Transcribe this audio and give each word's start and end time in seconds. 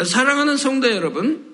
사랑하는 0.00 0.56
성도 0.56 0.90
여러분, 0.90 1.44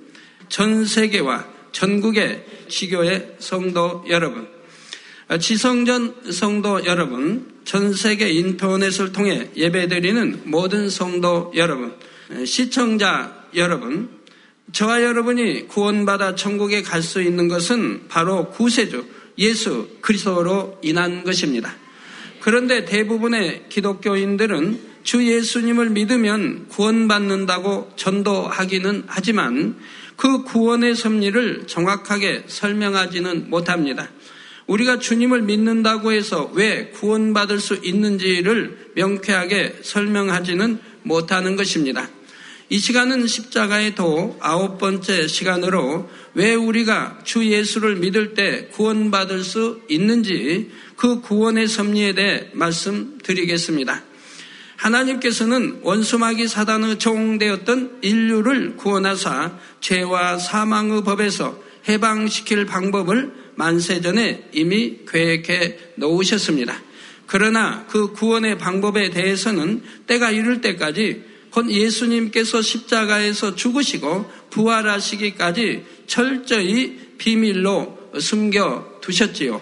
전 0.48 0.84
세계와 0.84 1.46
전국의 1.72 2.44
지교의 2.68 3.36
성도 3.38 4.04
여러분, 4.08 4.48
지성전 5.40 6.14
성도 6.30 6.84
여러분, 6.86 7.58
전 7.64 7.92
세계 7.92 8.30
인터넷을 8.30 9.12
통해 9.12 9.50
예배드리는 9.56 10.42
모든 10.44 10.88
성도 10.88 11.52
여러분, 11.56 11.94
시청자 12.46 13.44
여러분, 13.54 14.08
저와 14.72 15.02
여러분이 15.02 15.68
구원받아 15.68 16.34
천국에 16.34 16.82
갈 16.82 17.02
수 17.02 17.20
있는 17.22 17.48
것은 17.48 18.08
바로 18.08 18.50
구세주 18.50 19.04
예수 19.38 19.88
그리스도로 20.00 20.78
인한 20.82 21.24
것입니다. 21.24 21.74
그런데 22.40 22.84
대부분의 22.84 23.64
기독교인들은 23.68 24.87
주 25.02 25.26
예수님을 25.26 25.90
믿으면 25.90 26.68
구원받는다고 26.68 27.92
전도하기는 27.96 29.04
하지만 29.06 29.76
그 30.16 30.42
구원의 30.42 30.94
섭리를 30.94 31.66
정확하게 31.66 32.44
설명하지는 32.46 33.50
못합니다. 33.50 34.08
우리가 34.66 34.98
주님을 34.98 35.42
믿는다고 35.42 36.12
해서 36.12 36.50
왜 36.54 36.88
구원받을 36.88 37.58
수 37.58 37.80
있는지를 37.82 38.92
명쾌하게 38.94 39.78
설명하지는 39.82 40.78
못하는 41.02 41.56
것입니다. 41.56 42.08
이 42.70 42.78
시간은 42.78 43.26
십자가의 43.26 43.94
도 43.94 44.36
아홉 44.40 44.76
번째 44.76 45.26
시간으로 45.26 46.10
왜 46.34 46.54
우리가 46.54 47.20
주 47.24 47.46
예수를 47.46 47.96
믿을 47.96 48.34
때 48.34 48.68
구원받을 48.72 49.42
수 49.42 49.80
있는지 49.88 50.70
그 50.96 51.22
구원의 51.22 51.66
섭리에 51.66 52.12
대해 52.12 52.48
말씀드리겠습니다. 52.52 54.07
하나님께서는 54.78 55.80
원수마귀 55.82 56.46
사단의 56.48 56.98
종되었던 56.98 57.98
인류를 58.02 58.76
구원하사 58.76 59.58
죄와 59.80 60.38
사망의 60.38 61.02
법에서 61.02 61.60
해방시킬 61.88 62.64
방법을 62.66 63.32
만세전에 63.56 64.50
이미 64.52 64.98
계획해 65.08 65.78
놓으셨습니다. 65.96 66.80
그러나 67.26 67.84
그 67.88 68.12
구원의 68.12 68.56
방법에 68.58 69.10
대해서는 69.10 69.82
때가 70.06 70.30
이를 70.30 70.60
때까지 70.60 71.24
곧 71.50 71.70
예수님께서 71.70 72.62
십자가에서 72.62 73.54
죽으시고 73.56 74.30
부활하시기까지 74.50 75.84
철저히 76.06 76.98
비밀로 77.18 77.98
숨겨 78.20 78.98
두셨지요. 79.00 79.60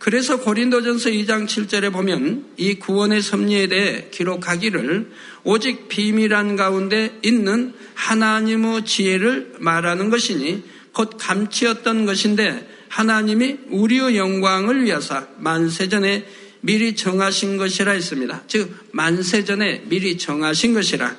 그래서 0.00 0.40
고린도전서 0.40 1.10
2장 1.10 1.46
7절에 1.46 1.92
보면 1.92 2.46
이 2.56 2.74
구원의 2.76 3.20
섭리에 3.20 3.66
대해 3.66 4.08
기록하기를 4.10 5.10
오직 5.44 5.88
비밀한 5.88 6.56
가운데 6.56 7.18
있는 7.22 7.74
하나님의 7.94 8.86
지혜를 8.86 9.56
말하는 9.58 10.08
것이니 10.08 10.64
곧 10.94 11.18
감치었던 11.18 12.06
것인데 12.06 12.66
하나님이 12.88 13.58
우리의 13.68 14.16
영광을 14.16 14.84
위하사 14.84 15.28
만세전에 15.36 16.24
미리 16.62 16.96
정하신 16.96 17.58
것이라 17.58 17.92
했습니다. 17.92 18.42
즉 18.46 18.74
만세전에 18.92 19.82
미리 19.84 20.16
정하신 20.16 20.72
것이라. 20.72 21.14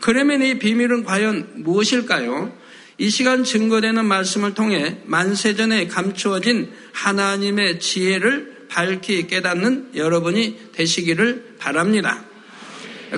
그러면 0.00 0.42
이 0.42 0.58
비밀은 0.58 1.04
과연 1.04 1.48
무엇일까요? 1.54 2.52
이 3.00 3.10
시간 3.10 3.44
증거되는 3.44 4.04
말씀을 4.04 4.54
통해 4.54 4.98
만세전에 5.06 5.86
감추어진 5.86 6.72
하나님의 6.92 7.78
지혜를 7.78 8.66
밝히 8.68 9.28
깨닫는 9.28 9.92
여러분이 9.94 10.72
되시기를 10.72 11.54
바랍니다. 11.58 12.24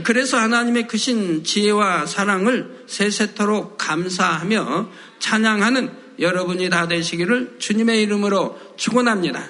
그래서 0.04 0.36
하나님의 0.36 0.86
크신 0.86 1.44
지혜와 1.44 2.06
사랑을 2.06 2.84
세세토록 2.86 3.78
감사하며 3.78 4.90
찬양하는 5.18 5.90
여러분이 6.18 6.68
다 6.68 6.86
되시기를 6.86 7.56
주님의 7.58 8.02
이름으로 8.02 8.60
축원합니다. 8.76 9.48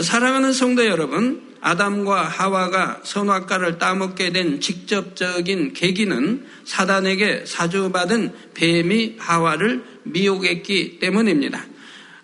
사랑하는 0.00 0.52
성도 0.52 0.86
여러분, 0.86 1.51
아담과 1.62 2.24
하와가 2.24 3.00
선악과를 3.04 3.78
따먹게 3.78 4.32
된 4.32 4.60
직접적인 4.60 5.72
계기는 5.72 6.44
사단에게 6.64 7.44
사주받은 7.46 8.32
뱀이 8.54 9.14
하와를 9.18 9.84
미혹했기 10.02 10.98
때문입니다. 10.98 11.64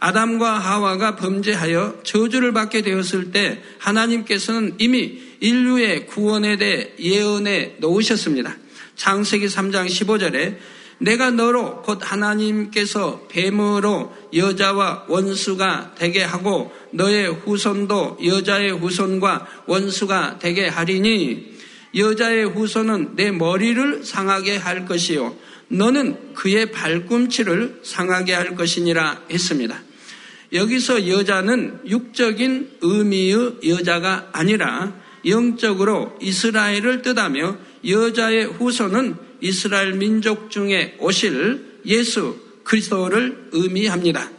아담과 0.01 0.59
하와가 0.59 1.17
범죄하여 1.17 2.01
저주를 2.03 2.53
받게 2.53 2.83
되었을 2.83 3.31
때 3.31 3.63
하나님께서는 3.79 4.75
이미 4.79 5.21
인류의 5.41 6.07
구원에 6.07 6.57
대해 6.57 6.91
예언해 6.99 7.77
놓으셨습니다. 7.79 8.57
창세기 8.97 9.47
3장 9.47 9.87
15절에 9.87 10.57
내가 10.99 11.31
너로 11.31 11.83
곧 11.83 12.01
하나님께서 12.03 13.27
뱀으로 13.29 14.13
여자와 14.35 15.05
원수가 15.09 15.95
되게 15.97 16.23
하고 16.23 16.73
너의 16.91 17.29
후손도 17.29 18.19
여자의 18.25 18.73
후손과 18.73 19.47
원수가 19.67 20.39
되게 20.41 20.67
하리니 20.67 21.57
여자의 21.97 22.45
후손은 22.45 23.17
내 23.17 23.31
머리를 23.31 24.05
상하게 24.05 24.57
할 24.57 24.87
것이요 24.87 25.37
너는 25.69 26.35
그의 26.35 26.73
발꿈치를 26.73 27.81
상하게 27.85 28.35
할 28.35 28.57
것이니라 28.57 29.23
했습니다. 29.31 29.83
여기서 30.53 31.09
여자는 31.09 31.81
육적인 31.87 32.79
의미의 32.81 33.59
여자가 33.67 34.31
아니라 34.33 34.95
영적으로 35.27 36.17
이스라엘을 36.23 37.03
뜻하며 37.03 37.59
여자의 37.87 38.47
후손은 38.47 39.28
이스라엘 39.41 39.95
민족 39.95 40.51
중에 40.51 40.97
오실 40.99 41.81
예수 41.87 42.37
그리스도를 42.65 43.49
의미합니다. 43.53 44.31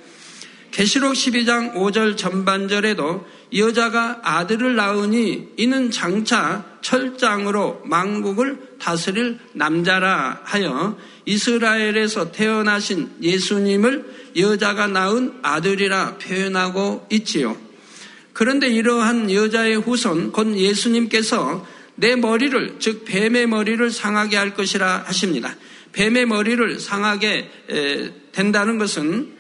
계시록 0.71 1.13
12장 1.13 1.73
5절 1.73 2.15
전반절에도 2.15 3.25
여자가 3.55 4.19
아들을 4.23 4.75
낳으니 4.75 5.49
이는 5.57 5.89
장차 5.89 6.63
철장으로 6.81 7.81
망국을 7.85 8.75
다스릴 8.79 9.39
남자라 9.53 10.41
하여 10.43 10.97
이스라엘에서 11.25 12.31
태어나신 12.31 13.09
예수님을 13.21 14.31
여자가 14.37 14.87
낳은 14.87 15.39
아들이라 15.41 16.17
표현하고 16.19 17.07
있지요. 17.11 17.57
그런데 18.33 18.69
이러한 18.69 19.31
여자의 19.31 19.75
후손, 19.75 20.31
곧 20.31 20.55
예수님께서 20.55 21.65
내 21.99 22.15
머리를 22.15 22.77
즉 22.79 23.03
뱀의 23.05 23.47
머리를 23.47 23.91
상하게 23.91 24.37
할 24.37 24.53
것이라 24.53 25.03
하십니다. 25.07 25.55
뱀의 25.91 26.25
머리를 26.25 26.79
상하게 26.79 27.49
된다는 28.31 28.77
것은 28.77 29.33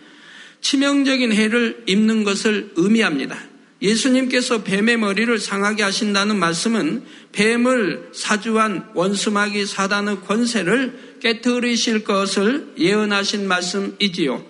치명적인 0.61 1.31
해를 1.31 1.83
입는 1.87 2.23
것을 2.23 2.73
의미합니다. 2.75 3.39
예수님께서 3.81 4.63
뱀의 4.63 4.97
머리를 4.97 5.39
상하게 5.39 5.83
하신다는 5.83 6.37
말씀은 6.37 7.03
뱀을 7.31 8.09
사주한 8.13 8.89
원수마귀 8.93 9.65
사단의 9.65 10.21
권세를 10.21 11.17
깨뜨리실 11.21 12.03
것을 12.03 12.73
예언하신 12.77 13.47
말씀이지요. 13.47 14.43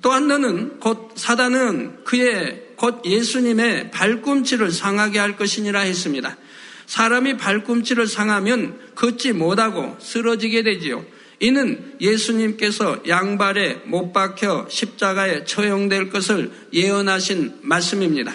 또 0.00 0.12
한 0.12 0.28
너는 0.28 0.78
곧 0.78 1.10
사단은 1.16 2.04
그의 2.04 2.68
곧 2.76 3.02
예수님의 3.04 3.90
발꿈치를 3.90 4.70
상하게 4.70 5.18
할 5.18 5.36
것이니라 5.36 5.80
했습니다. 5.80 6.38
사람이 6.88 7.36
발꿈치를 7.36 8.06
상하면 8.06 8.78
걷지 8.94 9.34
못하고 9.34 9.96
쓰러지게 10.00 10.62
되지요. 10.62 11.04
이는 11.38 11.94
예수님께서 12.00 13.02
양발에 13.06 13.82
못 13.84 14.12
박혀 14.12 14.66
십자가에 14.68 15.44
처형될 15.44 16.08
것을 16.10 16.50
예언하신 16.72 17.58
말씀입니다. 17.62 18.32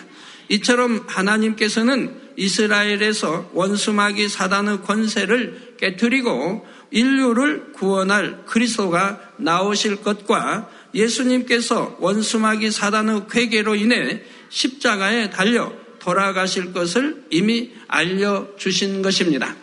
이처럼 0.50 1.04
하나님께서는 1.08 2.22
이스라엘에서 2.38 3.50
원수마귀 3.54 4.30
사단의 4.30 4.84
권세를 4.84 5.76
깨뜨리고 5.80 6.66
인류를 6.92 7.74
구원할 7.74 8.46
그리스도가 8.46 9.20
나오실 9.38 9.98
것과 9.98 10.70
예수님께서 10.94 11.98
원수마귀 12.00 12.70
사단의 12.70 13.26
회개로 13.34 13.76
인해 13.76 14.22
십자가에 14.50 15.32
달려 15.32 15.83
돌아가실 16.04 16.74
것을 16.74 17.24
이미 17.30 17.72
알려주신 17.88 19.02
것입니다. 19.02 19.56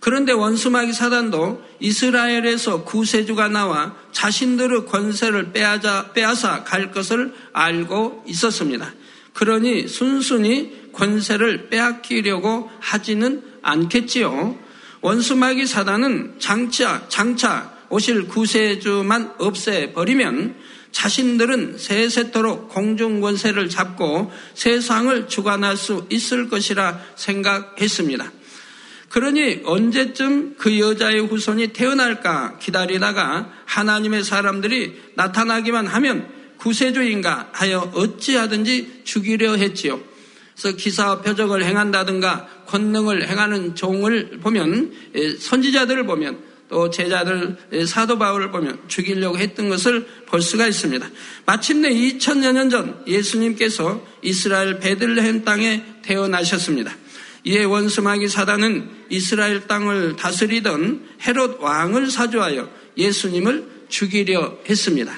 그런데 0.00 0.32
원수마귀 0.32 0.92
사단도 0.92 1.64
이스라엘에서 1.80 2.84
구세주가 2.84 3.48
나와 3.48 3.96
자신들의 4.12 4.84
권세를 4.86 5.52
빼앗아, 5.52 6.12
빼앗아 6.12 6.64
갈 6.64 6.90
것을 6.90 7.32
알고 7.52 8.24
있었습니다. 8.26 8.92
그러니 9.32 9.88
순순히 9.88 10.90
권세를 10.92 11.70
빼앗기려고 11.70 12.70
하지는 12.80 13.42
않겠지요. 13.62 14.58
원수마귀 15.00 15.66
사단은 15.66 16.34
장차, 16.38 17.08
장차 17.08 17.72
오실 17.88 18.26
구세주만 18.26 19.34
없애버리면 19.38 20.56
자신들은 20.94 21.76
세세토록 21.76 22.68
공중 22.68 23.20
권세를 23.20 23.68
잡고 23.68 24.30
세상을 24.54 25.28
주관할 25.28 25.76
수 25.76 26.06
있을 26.08 26.48
것이라 26.48 27.00
생각했습니다. 27.16 28.30
그러니 29.08 29.62
언제쯤 29.64 30.54
그 30.56 30.78
여자의 30.78 31.20
후손이 31.20 31.68
태어날까 31.68 32.58
기다리다가 32.58 33.52
하나님의 33.66 34.22
사람들이 34.22 35.02
나타나기만 35.16 35.88
하면 35.88 36.28
구세주인가 36.58 37.50
하여 37.52 37.90
어찌하든지 37.92 39.02
죽이려 39.04 39.56
했지요. 39.56 40.00
그래서 40.56 40.76
기사와 40.76 41.22
표적을 41.22 41.64
행한다든가 41.64 42.48
권능을 42.66 43.28
행하는 43.28 43.74
종을 43.74 44.38
보면 44.40 44.92
예, 45.16 45.36
선지자들을 45.36 46.06
보면 46.06 46.53
또 46.74 46.90
제자들 46.90 47.56
예, 47.70 47.86
사도 47.86 48.18
바울을 48.18 48.50
보면 48.50 48.80
죽이려고 48.88 49.38
했던 49.38 49.68
것을 49.68 50.04
볼 50.26 50.42
수가 50.42 50.66
있습니다. 50.66 51.08
마침내 51.46 51.88
2000여 51.90 52.52
년 52.52 52.68
전 52.68 53.00
예수님께서 53.06 54.04
이스라엘 54.22 54.80
베들레헴 54.80 55.44
땅에 55.44 55.84
태어나셨습니다. 56.02 56.92
이에 57.44 57.62
원수마귀 57.62 58.26
사단은 58.26 58.88
이스라엘 59.08 59.68
땅을 59.68 60.16
다스리던 60.16 61.10
헤롯 61.22 61.60
왕을 61.60 62.10
사주하여 62.10 62.68
예수님을 62.96 63.86
죽이려 63.88 64.58
했습니다. 64.68 65.14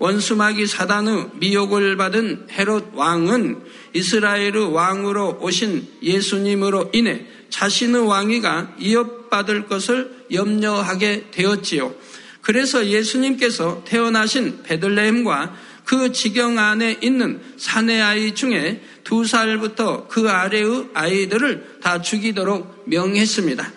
원수마귀 0.00 0.66
사단의 0.66 1.30
미혹을 1.36 1.96
받은 1.96 2.48
헤롯 2.50 2.90
왕은 2.92 3.62
이스라엘의 3.94 4.74
왕으로 4.74 5.38
오신 5.40 5.88
예수님으로 6.02 6.90
인해 6.92 7.24
자신의 7.48 8.06
왕위가 8.06 8.76
이어 8.80 9.19
받을 9.30 9.66
것을 9.66 10.24
염려하게 10.32 11.26
되었지요. 11.30 11.94
그래서 12.42 12.86
예수님께서 12.86 13.84
태어나신 13.86 14.62
베들레헴과 14.64 15.56
그 15.84 16.12
지경 16.12 16.58
안에 16.58 16.98
있는 17.02 17.40
사내 17.56 18.00
아이 18.00 18.34
중에 18.34 18.80
두 19.02 19.24
살부터 19.24 20.06
그 20.08 20.28
아래의 20.30 20.90
아이들을 20.94 21.78
다 21.82 22.00
죽이도록 22.00 22.84
명했습니다. 22.86 23.72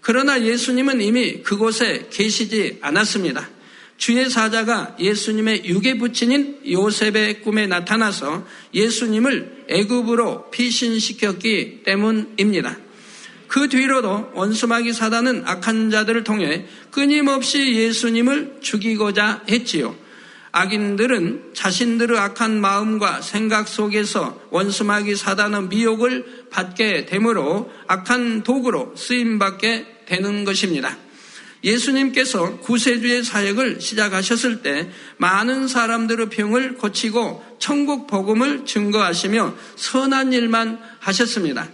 그러나 0.00 0.42
예수님은 0.42 1.00
이미 1.00 1.42
그곳에 1.42 2.08
계시지 2.10 2.78
않았습니다. 2.82 3.48
주의 3.96 4.28
사자가 4.28 4.96
예수님의 4.98 5.64
육의 5.66 5.98
부친인 5.98 6.60
요셉의 6.68 7.42
꿈에 7.42 7.66
나타나서 7.66 8.46
예수님을 8.74 9.66
애굽으로 9.68 10.50
피신시켰기 10.50 11.84
때문입니다. 11.84 12.83
그 13.54 13.68
뒤로도 13.68 14.32
원수마귀 14.34 14.92
사단은 14.92 15.44
악한 15.46 15.88
자들을 15.88 16.24
통해 16.24 16.66
끊임없이 16.90 17.76
예수님을 17.76 18.56
죽이고자 18.60 19.42
했지요. 19.48 19.94
악인들은 20.50 21.52
자신들의 21.54 22.18
악한 22.18 22.60
마음과 22.60 23.20
생각 23.20 23.68
속에서 23.68 24.40
원수마귀 24.50 25.14
사단의 25.14 25.68
미혹을 25.68 26.48
받게 26.50 27.06
되므로 27.06 27.70
악한 27.86 28.42
도구로 28.42 28.94
쓰임받게 28.96 29.98
되는 30.06 30.44
것입니다. 30.44 30.96
예수님께서 31.62 32.58
구세주의 32.58 33.22
사역을 33.22 33.80
시작하셨을 33.80 34.62
때 34.62 34.90
많은 35.18 35.68
사람들의 35.68 36.28
병을 36.30 36.74
고치고 36.74 37.58
천국 37.60 38.08
복음을 38.08 38.66
증거하시며 38.66 39.54
선한 39.76 40.32
일만 40.32 40.80
하셨습니다. 40.98 41.68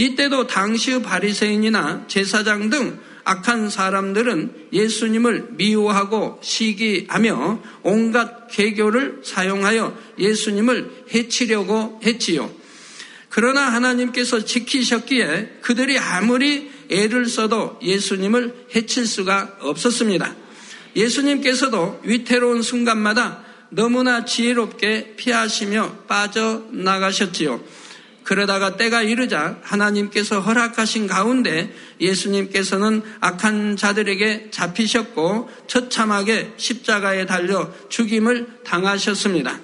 이때도 0.00 0.46
당시의 0.46 1.02
바리새인이나 1.02 2.06
제사장 2.08 2.70
등 2.70 2.98
악한 3.24 3.68
사람들은 3.68 4.68
예수님을 4.72 5.48
미워하고 5.50 6.40
시기하며 6.42 7.62
온갖 7.82 8.48
개교를 8.48 9.20
사용하여 9.22 9.94
예수님을 10.18 11.04
해치려고 11.12 12.00
했지요. 12.02 12.50
그러나 13.28 13.70
하나님께서 13.74 14.42
지키셨기에 14.42 15.58
그들이 15.60 15.98
아무리 15.98 16.70
애를 16.88 17.26
써도 17.26 17.78
예수님을 17.82 18.68
해칠 18.74 19.06
수가 19.06 19.58
없었습니다. 19.60 20.34
예수님께서도 20.96 22.00
위태로운 22.04 22.62
순간마다 22.62 23.44
너무나 23.68 24.24
지혜롭게 24.24 25.16
피하시며 25.16 26.04
빠져나가셨지요. 26.08 27.60
그러다가 28.30 28.76
때가 28.76 29.02
이르자 29.02 29.58
하나님께서 29.60 30.38
허락하신 30.38 31.08
가운데 31.08 31.74
예수님께서는 32.00 33.02
악한 33.18 33.76
자들에게 33.76 34.52
잡히셨고 34.52 35.50
처참하게 35.66 36.52
십자가에 36.56 37.26
달려 37.26 37.72
죽임을 37.88 38.46
당하셨습니다. 38.62 39.58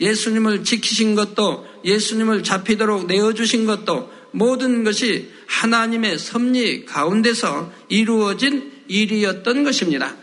예수님을 0.00 0.64
지키신 0.64 1.16
것도 1.16 1.66
예수님을 1.84 2.44
잡히도록 2.44 3.08
내어주신 3.08 3.66
것도 3.66 4.10
모든 4.30 4.84
것이 4.84 5.30
하나님의 5.46 6.18
섭리 6.18 6.86
가운데서 6.86 7.70
이루어진 7.90 8.72
일이었던 8.88 9.64
것입니다. 9.64 10.16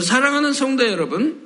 사랑하는 0.00 0.54
성도 0.54 0.86
여러분, 0.86 1.38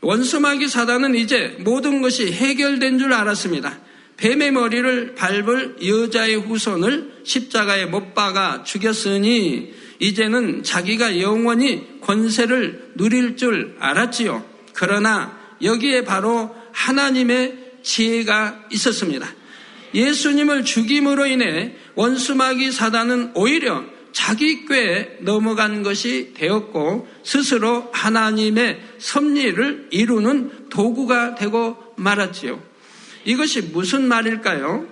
원수마귀 0.00 0.66
사단은 0.66 1.14
이제 1.14 1.58
모든 1.58 2.00
것이 2.00 2.32
해결된 2.32 2.98
줄 2.98 3.12
알았습니다. 3.12 3.87
뱀의 4.18 4.50
머리를 4.50 5.14
밟을 5.14 5.76
여자의 5.86 6.36
후손을 6.36 7.20
십자가에 7.24 7.86
못 7.86 8.14
박아 8.14 8.64
죽였으니 8.64 9.72
이제는 10.00 10.62
자기가 10.62 11.20
영원히 11.20 12.00
권세를 12.00 12.92
누릴 12.96 13.36
줄 13.36 13.76
알았지요. 13.78 14.44
그러나 14.74 15.38
여기에 15.62 16.04
바로 16.04 16.54
하나님의 16.72 17.68
지혜가 17.82 18.66
있었습니다. 18.72 19.28
예수님을 19.94 20.64
죽임으로 20.64 21.26
인해 21.26 21.74
원수마귀 21.94 22.72
사단은 22.72 23.32
오히려 23.34 23.84
자기 24.12 24.66
꾀에 24.66 25.18
넘어간 25.20 25.82
것이 25.82 26.32
되었고 26.34 27.08
스스로 27.22 27.88
하나님의 27.92 28.80
섭리를 28.98 29.88
이루는 29.90 30.68
도구가 30.70 31.36
되고 31.36 31.76
말았지요. 31.96 32.67
이것이 33.24 33.62
무슨 33.62 34.06
말일까요? 34.08 34.86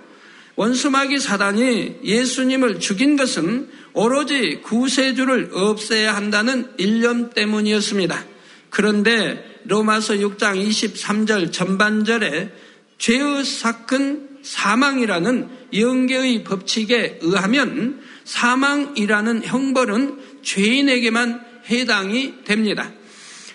원수마귀 0.55 1.19
사단이 1.19 1.97
예수님을 2.03 2.79
죽인 2.79 3.15
것은 3.15 3.69
오로지 3.93 4.61
구세주를 4.63 5.51
없애야 5.53 6.15
한다는 6.15 6.71
일념 6.77 7.29
때문이었습니다. 7.29 8.25
그런데 8.69 9.61
로마서 9.65 10.15
6장 10.15 10.57
23절 10.67 11.51
전반절에 11.51 12.51
죄의 12.97 13.45
사건 13.45 14.27
사망이라는 14.41 15.49
영계의 15.73 16.43
법칙에 16.43 17.19
의하면 17.21 18.01
사망이라는 18.23 19.43
형벌은 19.43 20.19
죄인에게만 20.41 21.45
해당이 21.69 22.43
됩니다. 22.45 22.91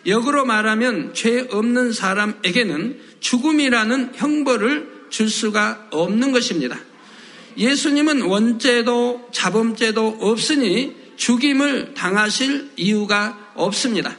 역으로 0.06 0.44
말하면 0.44 1.14
죄 1.14 1.47
없는 1.50 1.92
사람에게는 1.92 3.12
죽음이라는 3.23 4.12
형벌을 4.14 5.07
줄 5.09 5.31
수가 5.31 5.88
없는 5.91 6.33
것입니다. 6.33 6.79
예수님은 7.57 8.23
원죄도 8.23 9.29
자범죄도 9.33 10.19
없으니 10.21 10.95
죽임을 11.17 11.95
당하실 11.95 12.73
이유가 12.76 13.52
없습니다. 13.55 14.17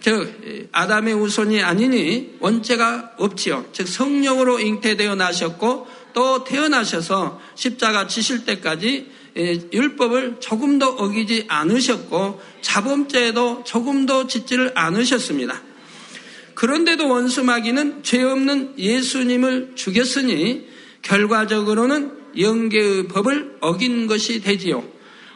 즉 0.00 0.68
아담의 0.72 1.14
후손이 1.14 1.62
아니니 1.62 2.34
원죄가 2.40 3.12
없지요. 3.16 3.66
즉 3.72 3.88
성령으로 3.88 4.60
잉태되어 4.60 5.14
나셨고 5.14 5.86
또 6.12 6.44
태어나셔서 6.44 7.40
십자가 7.54 8.06
지실 8.06 8.44
때까지 8.44 9.10
율법을 9.36 10.36
조금도 10.40 10.86
어기지 10.86 11.46
않으셨고 11.48 12.40
자범죄도 12.60 13.64
조금도 13.64 14.26
짓지를 14.26 14.72
않으셨습니다. 14.74 15.62
그런데도 16.54 17.08
원수마귀는 17.08 18.02
죄 18.02 18.22
없는 18.22 18.74
예수님을 18.78 19.72
죽였으니 19.74 20.68
결과적으로는 21.02 22.12
영계의 22.38 23.08
법을 23.08 23.58
어긴 23.60 24.06
것이 24.06 24.40
되지요. 24.40 24.84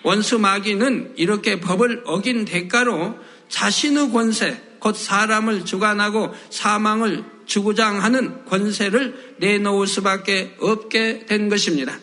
원수마귀는 0.03 1.15
이렇게 1.17 1.61
법을 1.61 2.03
어긴 2.07 2.45
대가로 2.45 3.17
자신의 3.49 4.11
권세, 4.11 4.63
곧 4.79 4.97
사람을 4.97 5.65
주관하고 5.65 6.33
사망을 6.51 7.25
주구장하는 7.47 8.45
권세를 8.45 9.35
내놓을 9.39 9.87
수밖에 9.87 10.55
없게 10.61 11.25
된 11.27 11.49
것입니다. 11.49 11.99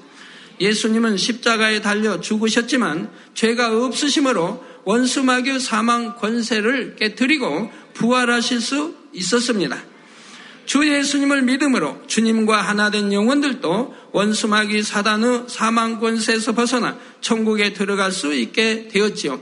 예수님은 0.59 1.17
십자가에 1.17 1.81
달려 1.81 2.19
죽으셨지만 2.19 3.11
죄가 3.33 3.85
없으심으로 3.85 4.63
원수마귀 4.85 5.59
사망 5.59 6.15
권세를 6.15 6.95
깨뜨리고 6.95 7.71
부활하실 7.93 8.61
수 8.61 8.95
있었습니다. 9.15 9.83
주 10.65 10.87
예수님을 10.87 11.43
믿음으로 11.43 12.01
주님과 12.07 12.61
하나 12.61 12.89
된 12.89 13.13
영혼들도 13.13 13.95
원수 14.11 14.47
마귀 14.47 14.81
사단의 14.81 15.45
사망 15.47 15.99
권세에서 15.99 16.53
벗어나 16.53 16.97
천국에 17.21 17.73
들어갈 17.73 18.11
수 18.11 18.33
있게 18.33 18.87
되었지요. 18.87 19.39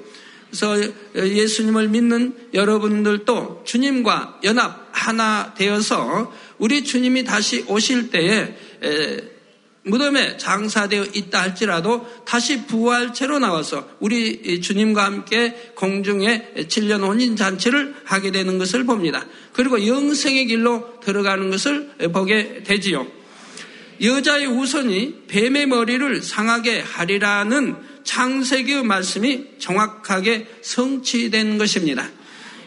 그래서 0.50 0.78
예수님을 1.16 1.88
믿는 1.90 2.36
여러분들도 2.54 3.64
주님과 3.66 4.42
연합 4.44 4.90
하나 4.92 5.54
되어서 5.56 6.32
우리 6.60 6.84
주님이 6.84 7.24
다시 7.24 7.66
오실 7.68 8.12
때에 8.12 8.56
무덤에 9.86 10.38
장사되어 10.38 11.08
있다 11.14 11.42
할지라도 11.42 12.08
다시 12.26 12.66
부활체로 12.66 13.40
나와서 13.40 13.88
우리 14.00 14.62
주님과 14.62 15.04
함께 15.04 15.72
공중에 15.76 16.54
7년 16.56 17.02
혼인 17.04 17.36
잔치를 17.36 17.94
하게 18.06 18.32
되는 18.32 18.58
것을 18.58 18.86
봅니다. 18.86 19.26
그리고 19.52 19.86
영생의 19.86 20.46
길로 20.46 21.00
들어가는 21.02 21.50
것을 21.50 21.92
보게 22.14 22.64
되지요. 22.64 23.06
여자의 24.02 24.46
후손이 24.46 25.26
뱀의 25.28 25.68
머리를 25.68 26.22
상하게 26.22 26.80
하리라는 26.80 27.76
창세기의 28.04 28.84
말씀이 28.84 29.46
정확하게 29.60 30.48
성취된 30.62 31.58
것입니다. 31.58 32.10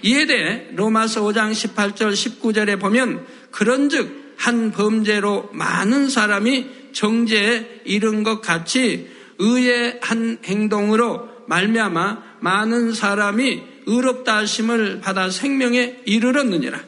이에 0.03 0.27
대해 0.27 0.67
로마서 0.73 1.23
5장 1.23 1.53
18절 1.53 2.13
19절에 2.13 2.79
보면 2.79 3.27
그런즉 3.51 4.35
한 4.37 4.71
범죄로 4.71 5.49
많은 5.53 6.09
사람이 6.09 6.86
정죄에 6.97 7.83
이른 7.85 8.23
것 8.23 8.41
같이 8.41 9.11
의의 9.39 10.01
한 10.01 10.39
행동으로 10.45 11.29
말미암아 11.47 12.23
많은 12.41 12.95
사람이 12.95 13.63
의롭다 13.85 14.39
하심을 14.39 15.01
받아 15.03 15.31
생명에 15.31 15.99
이르렀느니라. 16.07 16.81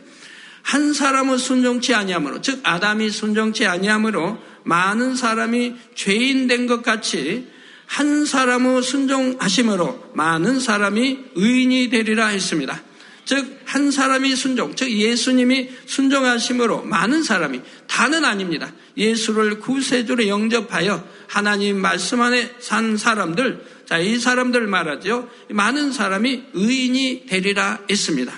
한 0.63 0.93
사람은 0.95 1.37
순종치 1.37 1.95
아니하므로 1.95 2.41
즉 2.41 2.61
아담이 2.63 3.11
순종치 3.11 3.67
아니하므로 3.67 4.39
많은 4.65 5.15
사람이 5.15 5.77
죄인 5.95 6.47
된 6.47 6.67
것 6.67 6.83
같이 6.83 7.47
한 7.87 8.25
사람의 8.25 8.83
순종하심으로 8.83 10.13
많은 10.15 10.59
사람이 10.59 11.19
의인이 11.35 11.91
되리라 11.91 12.29
했습니다. 12.29 12.83
즉, 13.29 13.61
한 13.67 13.91
사람이 13.91 14.35
순종, 14.37 14.75
즉, 14.75 14.91
예수님이 14.91 15.69
순종하심으로 15.85 16.85
많은 16.85 17.23
사람이, 17.23 17.61
다는 17.87 18.25
아닙니다. 18.25 18.73
예수를 18.97 19.61
구세주로 19.61 20.29
영접하여 20.29 21.07
하나님 21.27 21.79
말씀 21.79 22.23
안에 22.23 22.55
산 22.59 22.97
사람들, 22.97 23.67
자, 23.85 23.99
이 23.99 24.19
사람들 24.19 24.67
말하죠. 24.67 25.29
많은 25.51 25.93
사람이 25.93 26.45
의인이 26.55 27.27
되리라 27.27 27.81
했습니다. 27.91 28.33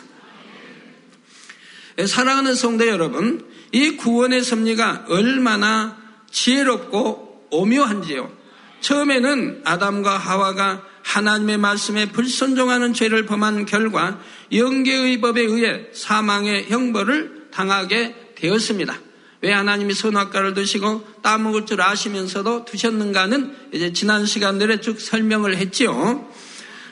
사랑하는 2.05 2.57
성도 2.57 2.89
여러분, 2.89 3.47
이 3.71 3.91
구원의 3.93 4.43
섭리가 4.43 5.05
얼마나 5.09 5.99
지혜롭고 6.33 7.47
오묘한지요. 7.53 8.33
처음에는 8.81 9.61
아담과 9.65 10.19
하와가 10.19 10.85
하나님의 11.11 11.59
말씀에 11.59 12.07
불순종하는 12.13 12.95
죄를 12.95 13.27
범한 13.27 13.67
결과 13.67 14.21
영계의 14.53 15.21
법에 15.21 15.41
의해 15.41 15.87
사망의 15.93 16.67
형벌을 16.69 17.49
당하게 17.51 18.15
되었습니다. 18.37 18.97
왜 19.43 19.53
하나님이 19.53 19.93
선악과를 19.95 20.55
드시고 20.55 21.05
따먹을 21.23 21.67
줄 21.67 21.81
아시면서도 21.83 22.65
드셨는가는 22.65 23.55
이제 23.73 23.93
지난 23.93 24.25
시간들에 24.25 24.81
쭉 24.81 25.01
설명을 25.01 25.57
했지요. 25.57 26.29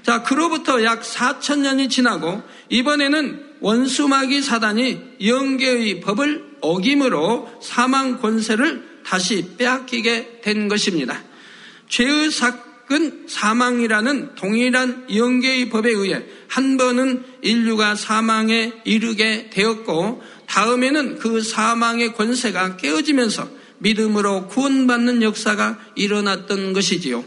자, 0.03 0.23
그로부터 0.23 0.83
약 0.83 1.03
4천 1.03 1.61
년이 1.61 1.89
지나고 1.89 2.43
이번에는 2.71 3.45
원수마귀 3.61 4.43
사단이 4.43 5.17
영계의 5.25 6.01
법을 6.01 6.57
어김으로 6.61 7.61
사망 7.63 8.19
권세를 8.19 9.03
다시 9.05 9.55
빼앗기게 9.57 10.41
된 10.43 10.69
것입니다. 10.69 11.23
죄의 11.89 12.31
사건 12.89 13.27
사망이라는 13.29 14.35
동일한 14.35 15.05
영계의 15.15 15.69
법에 15.69 15.91
의해 15.91 16.23
한 16.49 16.79
번은 16.79 17.23
인류가 17.43 17.95
사망에 17.95 18.73
이르게 18.85 19.51
되었고 19.51 20.23
다음에는 20.47 21.19
그 21.19 21.43
사망의 21.43 22.15
권세가 22.15 22.79
깨어지면서 22.79 23.51
믿음으로 23.81 24.47
구원받는 24.49 25.23
역사가 25.23 25.79
일어났던 25.97 26.73
것이지요. 26.73 27.23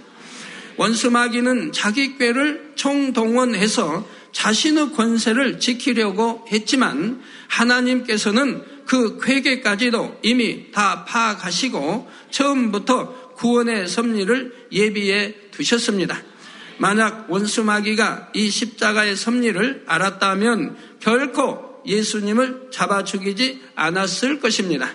원수마귀는 0.77 1.73
자기 1.73 2.17
꾀를 2.17 2.71
총동원해서 2.73 4.07
자신의 4.31 4.93
권세를 4.93 5.59
지키려고 5.59 6.43
했지만 6.51 7.21
하나님께서는 7.47 8.63
그 8.87 9.19
쾌계까지도 9.21 10.21
이미 10.23 10.71
다 10.71 11.05
파악하시고 11.05 12.09
처음부터 12.31 13.31
구원의 13.35 13.87
섭리를 13.87 14.67
예비해 14.71 15.35
두셨습니다. 15.51 16.21
만약 16.77 17.27
원수 17.29 17.63
마귀가 17.63 18.31
이 18.33 18.49
십자가의 18.49 19.15
섭리를 19.15 19.83
알았다면 19.85 20.77
결코 20.99 21.81
예수님을 21.85 22.69
잡아 22.71 23.03
죽이지 23.03 23.61
않았을 23.75 24.39
것입니다. 24.39 24.89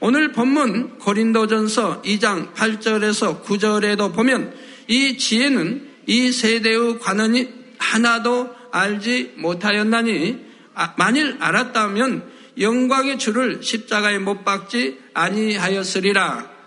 오늘 0.00 0.32
본문 0.32 0.98
고린도전서 0.98 2.02
2장 2.02 2.54
8절에서 2.54 3.42
9절에도 3.42 4.14
보면 4.14 4.54
이 4.86 5.18
지혜는 5.18 5.88
이 6.06 6.32
세대의 6.32 6.98
관원이 7.00 7.48
하나도 7.78 8.54
알지 8.70 9.34
못하였나니 9.36 10.46
아, 10.74 10.94
만일 10.96 11.36
알았다면 11.40 12.30
영광의 12.60 13.18
주를 13.18 13.62
십자가에 13.62 14.18
못 14.18 14.44
박지 14.44 14.98
아니하였으리라. 15.14 16.57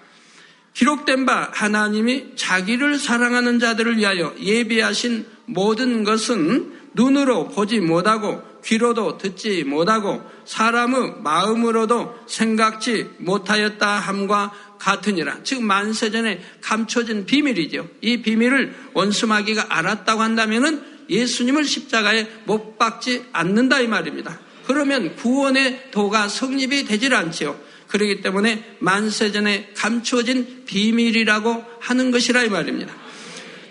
기록된 0.74 1.26
바 1.26 1.50
하나님이 1.54 2.36
자기를 2.36 2.98
사랑하는 2.98 3.60
자들을 3.60 3.98
위하여 3.98 4.34
예비하신 4.40 5.26
모든 5.46 6.04
것은 6.04 6.74
눈으로 6.94 7.50
보지 7.50 7.80
못하고 7.80 8.42
귀로도 8.64 9.18
듣지 9.18 9.64
못하고 9.64 10.22
사람의 10.46 11.16
마음으로도 11.24 12.20
생각지 12.28 13.10
못하였다 13.18 13.88
함과 13.88 14.52
같으니라. 14.78 15.40
즉 15.44 15.64
만세전에 15.64 16.42
감춰진 16.62 17.26
비밀이죠. 17.26 17.88
이 18.02 18.22
비밀을 18.22 18.76
원수마귀가 18.94 19.68
알았다고 19.70 20.22
한다면은 20.22 20.84
예수님을 21.10 21.66
십자가에 21.66 22.28
못 22.46 22.78
박지 22.78 23.26
않는다 23.34 23.82
이 23.82 23.88
말입니다. 23.88 24.40
그러면 24.66 25.16
구원의 25.18 25.92
도가 25.92 26.28
성립이 26.28 26.86
되질 26.86 27.14
않지요. 27.14 27.60
그렇기 27.92 28.22
때문에 28.22 28.78
만세전에 28.80 29.72
감추어진 29.76 30.64
비밀이라고 30.66 31.64
하는 31.80 32.12
것이라 32.12 32.44
이 32.44 32.50
말입니다. 32.50 32.94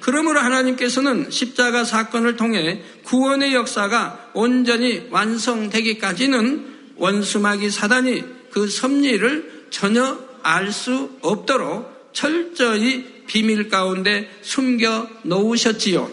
그러므로 0.00 0.40
하나님께서는 0.40 1.30
십자가 1.30 1.84
사건을 1.84 2.36
통해 2.36 2.82
구원의 3.04 3.54
역사가 3.54 4.30
온전히 4.34 5.06
완성되기까지는 5.10 6.66
원수마귀 6.96 7.70
사단이 7.70 8.24
그 8.50 8.68
섭리를 8.68 9.66
전혀 9.70 10.18
알 10.42 10.72
수 10.72 11.10
없도록 11.20 12.10
철저히 12.12 13.04
비밀 13.26 13.68
가운데 13.68 14.30
숨겨 14.42 15.08
놓으셨지요. 15.22 16.10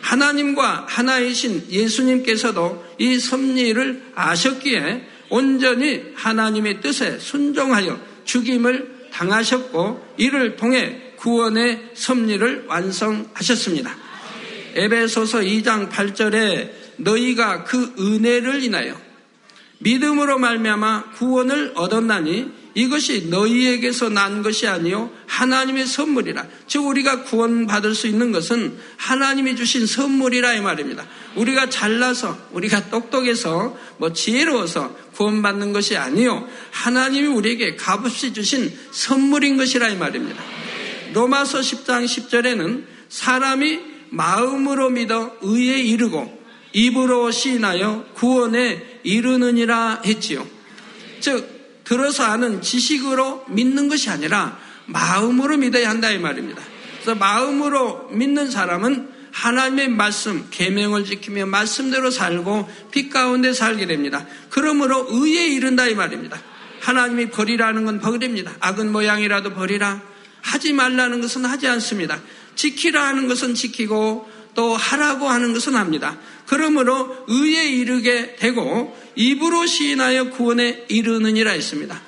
하나님과 0.00 0.86
하나이신 0.88 1.66
예수님께서도 1.70 2.84
이 2.98 3.18
섭리를 3.18 4.12
아셨기에 4.14 5.06
온전히 5.30 6.02
하나님의 6.14 6.80
뜻에 6.80 7.18
순종하여 7.18 8.00
죽임을 8.24 9.08
당하셨고 9.12 10.14
이를 10.16 10.56
통해 10.56 11.12
구원의 11.16 11.90
섭리를 11.94 12.66
완성하셨습니다. 12.68 13.96
에베소서 14.74 15.40
2장 15.40 15.90
8절에 15.90 16.70
너희가 16.96 17.64
그 17.64 17.94
은혜를 17.98 18.62
인하여 18.62 19.07
믿음으로 19.78 20.38
말미암아 20.38 21.12
구원을 21.12 21.72
얻었나니 21.74 22.58
이것이 22.74 23.26
너희에게서 23.28 24.08
난 24.08 24.42
것이 24.42 24.68
아니요 24.68 25.10
하나님의 25.26 25.86
선물이라. 25.86 26.46
즉 26.66 26.86
우리가 26.86 27.24
구원받을 27.24 27.94
수 27.94 28.06
있는 28.06 28.30
것은 28.30 28.78
하나님이 28.96 29.56
주신 29.56 29.86
선물이라 29.86 30.54
이 30.54 30.60
말입니다. 30.60 31.04
우리가 31.34 31.70
잘나서 31.70 32.36
우리가 32.52 32.90
똑똑해서 32.90 33.76
뭐 33.98 34.12
지혜로워서 34.12 34.94
구원받는 35.14 35.72
것이 35.72 35.96
아니요 35.96 36.46
하나님이 36.70 37.26
우리에게 37.28 37.74
값없이 37.76 38.32
주신 38.32 38.72
선물인 38.92 39.56
것이라 39.56 39.88
이 39.88 39.96
말입니다. 39.96 40.40
로마서 41.14 41.60
10장 41.60 42.04
10절에는 42.04 42.84
사람이 43.08 43.80
마음으로 44.10 44.90
믿어 44.90 45.36
의에 45.42 45.80
이르고 45.80 46.38
입으로 46.72 47.30
시인하여 47.30 48.06
구원에 48.14 48.97
이르느니라 49.08 50.02
했지요. 50.04 50.46
즉 51.20 51.82
들어서 51.84 52.24
아는 52.24 52.60
지식으로 52.60 53.46
믿는 53.48 53.88
것이 53.88 54.10
아니라 54.10 54.58
마음으로 54.86 55.56
믿어야 55.56 55.88
한다 55.88 56.10
이 56.10 56.18
말입니다. 56.18 56.62
그래서 56.94 57.14
마음으로 57.14 58.10
믿는 58.12 58.50
사람은 58.50 59.16
하나님의 59.32 59.88
말씀, 59.88 60.48
계명을 60.50 61.04
지키며 61.04 61.46
말씀대로 61.46 62.10
살고 62.10 62.68
빛 62.90 63.08
가운데 63.08 63.52
살게 63.52 63.86
됩니다. 63.86 64.26
그러므로 64.50 65.06
의에 65.08 65.46
이른다 65.48 65.86
이 65.86 65.94
말입니다. 65.94 66.38
하나님이 66.80 67.30
버리라는 67.30 67.84
건 67.84 68.00
버립니다. 68.00 68.52
악은 68.60 68.92
모양이라도 68.92 69.54
버리라. 69.54 70.02
하지 70.42 70.72
말라는 70.72 71.20
것은 71.20 71.44
하지 71.44 71.66
않습니다. 71.68 72.20
지키라 72.56 73.06
하는 73.06 73.28
것은 73.28 73.54
지키고 73.54 74.28
또 74.58 74.74
하라고 74.74 75.28
하는 75.28 75.52
것은 75.52 75.76
합니다. 75.76 76.18
그러므로 76.46 77.16
의에 77.28 77.68
이르게 77.68 78.34
되고 78.34 78.92
입으로 79.14 79.66
시인하여 79.66 80.30
구원에 80.30 80.84
이르느니라 80.88 81.52
했습니다. 81.52 82.02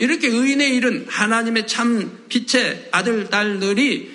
이렇게 0.00 0.26
의인의 0.26 0.74
일은 0.74 1.06
하나님의 1.08 1.68
참 1.68 2.24
빛의 2.28 2.88
아들, 2.90 3.30
딸들이 3.30 4.10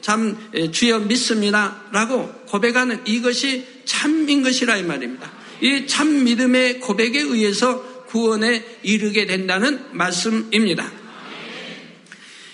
참 0.00 0.38
주여 0.72 1.00
믿습니다. 1.00 1.82
라고 1.92 2.32
고백하는 2.46 3.02
이것이 3.04 3.66
참인 3.84 4.42
것이라 4.42 4.78
이 4.78 4.84
말입니다. 4.84 5.30
이 5.60 5.84
참 5.86 6.24
믿음의 6.24 6.80
고백에 6.80 7.18
의해서 7.18 7.82
구원에 8.06 8.64
이르게 8.82 9.26
된다는 9.26 9.84
말씀입니다. 9.92 10.90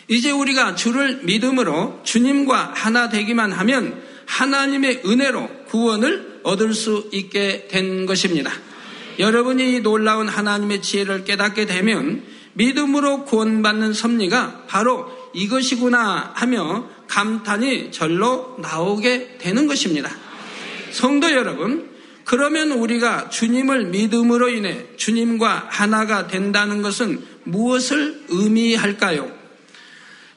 이제 0.08 0.32
우리가 0.32 0.75
주를 0.75 1.20
믿음으로 1.23 2.00
주님과 2.02 2.73
하나 2.75 3.08
되기만 3.08 3.52
하면 3.52 4.05
하나님의 4.26 5.02
은혜로 5.06 5.49
구원을 5.68 6.40
얻을 6.42 6.75
수 6.75 7.09
있게 7.12 7.68
된 7.68 8.06
것입니다. 8.06 8.52
여러분이 9.18 9.80
놀라운 9.80 10.28
하나님의 10.28 10.83
지혜를 10.83 11.25
깨닫게 11.25 11.66
되면 11.66 12.23
믿음으로 12.52 13.25
구원받는 13.25 13.92
섭리가 13.92 14.64
바로 14.66 15.11
이것이구나 15.35 16.33
하며 16.35 16.88
감탄이 17.09 17.92
절로 17.92 18.56
나오게 18.59 19.38
되는 19.38 19.66
것입니다. 19.66 20.11
성도 20.90 21.30
여러분, 21.30 21.90
그러면 22.25 22.73
우리가 22.73 23.28
주님을 23.28 23.87
믿음으로 23.87 24.49
인해 24.49 24.87
주님과 24.97 25.68
하나가 25.71 26.26
된다는 26.26 26.83
것은 26.83 27.23
무엇을 27.45 28.25
의미할까요? 28.28 29.30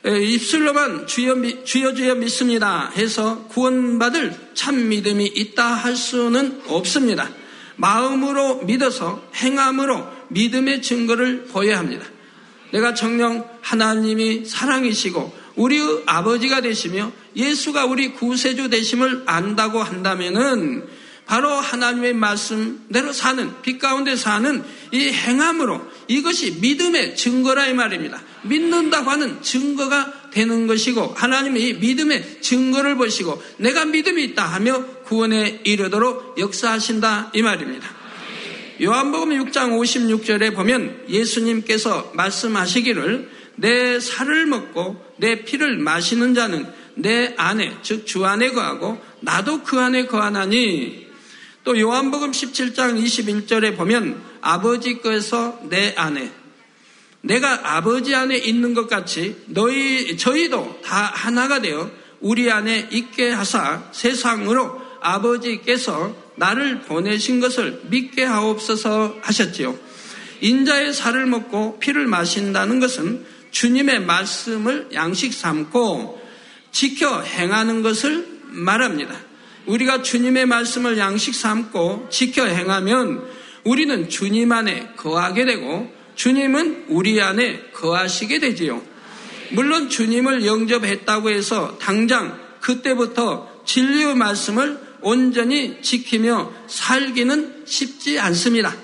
입술로만 0.06 1.08
주여, 1.08 1.63
주여 1.65 1.94
주여 1.94 2.15
믿습니다 2.15 2.91
해서 2.96 3.46
구원받을 3.50 4.34
참 4.53 4.88
믿음이 4.88 5.25
있다 5.25 5.65
할 5.65 5.96
수는 5.96 6.62
없습니다. 6.68 7.29
마음으로 7.75 8.63
믿어서 8.63 9.24
행함으로 9.36 10.06
믿음의 10.29 10.82
증거를 10.82 11.46
보여야 11.46 11.79
합니다. 11.79 12.06
내가 12.72 12.94
정령 12.94 13.48
하나님이 13.62 14.46
사랑이시고 14.46 15.38
우리 15.56 15.79
아버지가 16.06 16.62
되시며 16.62 17.12
예수가 17.36 17.86
우리 17.86 18.13
구세주 18.13 18.70
되심을 18.70 19.24
안다고 19.25 19.82
한다면은 19.84 20.88
바로 21.29 21.51
하나님의 21.51 22.15
말씀대로 22.15 23.13
사는 23.13 23.62
빛 23.62 23.77
가운데 23.77 24.15
사는 24.15 24.63
이 24.91 25.09
행함으로 25.09 25.79
이것이 26.07 26.57
믿음의 26.59 27.15
증거라 27.15 27.67
이 27.67 27.75
말입니다. 27.75 28.19
믿는다고 28.41 29.12
하는 29.12 29.39
증거가 29.43 30.12
되는 30.31 30.65
것이고 30.65 31.13
하나님이 31.15 31.74
믿음의 31.74 32.41
증거를 32.41 32.95
보시고 32.95 33.39
내가 33.57 33.86
믿음이 33.86 34.24
있다 34.24 34.43
하며 34.43 34.83
구원에 35.03 35.62
이르도록 35.65 36.39
역사하신다 36.39 37.29
이 37.36 37.43
말입니다. 37.43 37.88
요한복음 38.81 39.29
6장 39.29 39.77
56절에 39.77 40.55
보면 40.55 41.03
예수님께서 41.09 42.12
말씀하시기를 42.15 43.29
내 43.57 44.00
살을 44.00 44.48
먹고 44.48 45.05
내 45.17 45.43
피를 45.43 45.77
마시는 45.77 46.33
자는 46.33 46.65
내 46.95 47.36
안에 47.38 47.77
즉 47.83 48.07
주 48.07 48.25
안에 48.25 48.50
거하고 48.50 49.00
나도 49.19 49.62
그 49.62 49.79
안에 49.79 50.07
거하나니 50.07 51.09
또 51.63 51.80
요한복음 51.80 52.32
17장 52.32 53.01
21절에 53.04 53.78
보면 53.78 54.22
아버지께서 54.42 55.60
내 55.70 55.94
안에 55.96 56.32
내가 57.22 57.75
아버지 57.75 58.16
안에 58.16 58.38
있는 58.38 58.74
것 58.74 58.88
같이 58.88 59.36
너희 59.48 60.18
저희도 60.18 60.82
다 60.84 61.12
하나가 61.13 61.60
되어 61.60 61.92
우리 62.22 62.50
안에 62.50 62.89
있게 62.92 63.30
하사 63.30 63.84
세상으로 63.92 64.82
아버지께서 65.01 66.16
나를 66.36 66.82
보내신 66.82 67.39
것을 67.39 67.82
믿게 67.89 68.24
하옵소서 68.24 69.18
하셨지요. 69.22 69.78
인자의 70.42 70.94
살을 70.94 71.25
먹고 71.25 71.80
피를 71.80 72.08
마신다는 72.08 72.80
것은 72.80 73.25
주님의 73.51 74.06
말씀을 74.06 74.89
양식 74.94 75.34
삼고 75.34 76.20
지켜 76.72 77.22
행하는 77.22 77.82
것을 77.82 78.25
말합니다. 78.48 79.28
우리가 79.66 80.01
주님의 80.01 80.46
말씀을 80.46 80.98
양식 80.98 81.36
삼고 81.36 82.08
지켜 82.10 82.45
행하면 82.45 83.24
우리는 83.63 84.10
주님 84.10 84.52
안에 84.52 84.93
거하게 84.95 85.45
되고 85.45 85.91
주님은 86.15 86.86
우리 86.89 87.22
안에 87.22 87.69
거하시게 87.74 88.39
되지요. 88.39 88.82
물론 89.52 89.89
주님을 89.89 90.45
영접했다고 90.45 91.30
해서 91.30 91.78
당장 91.80 92.39
그때부터 92.62 93.63
진리의 93.65 94.15
말씀을 94.15 94.80
온전히 95.02 95.82
지키며 95.82 96.52
살기는 96.67 97.63
쉽지 97.65 98.19
않습니다. 98.19 98.76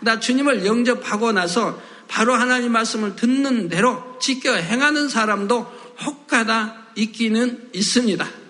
나 0.00 0.20
주님을 0.20 0.66
영접하고 0.66 1.32
나서 1.32 1.80
바로 2.08 2.34
하나님 2.34 2.72
말씀을 2.72 3.16
듣는 3.16 3.68
대로 3.68 4.18
지켜 4.20 4.54
행하는 4.54 5.08
사람도 5.08 5.66
혹가다 6.04 6.88
있기는 6.96 7.70
있습니다. 7.72 8.43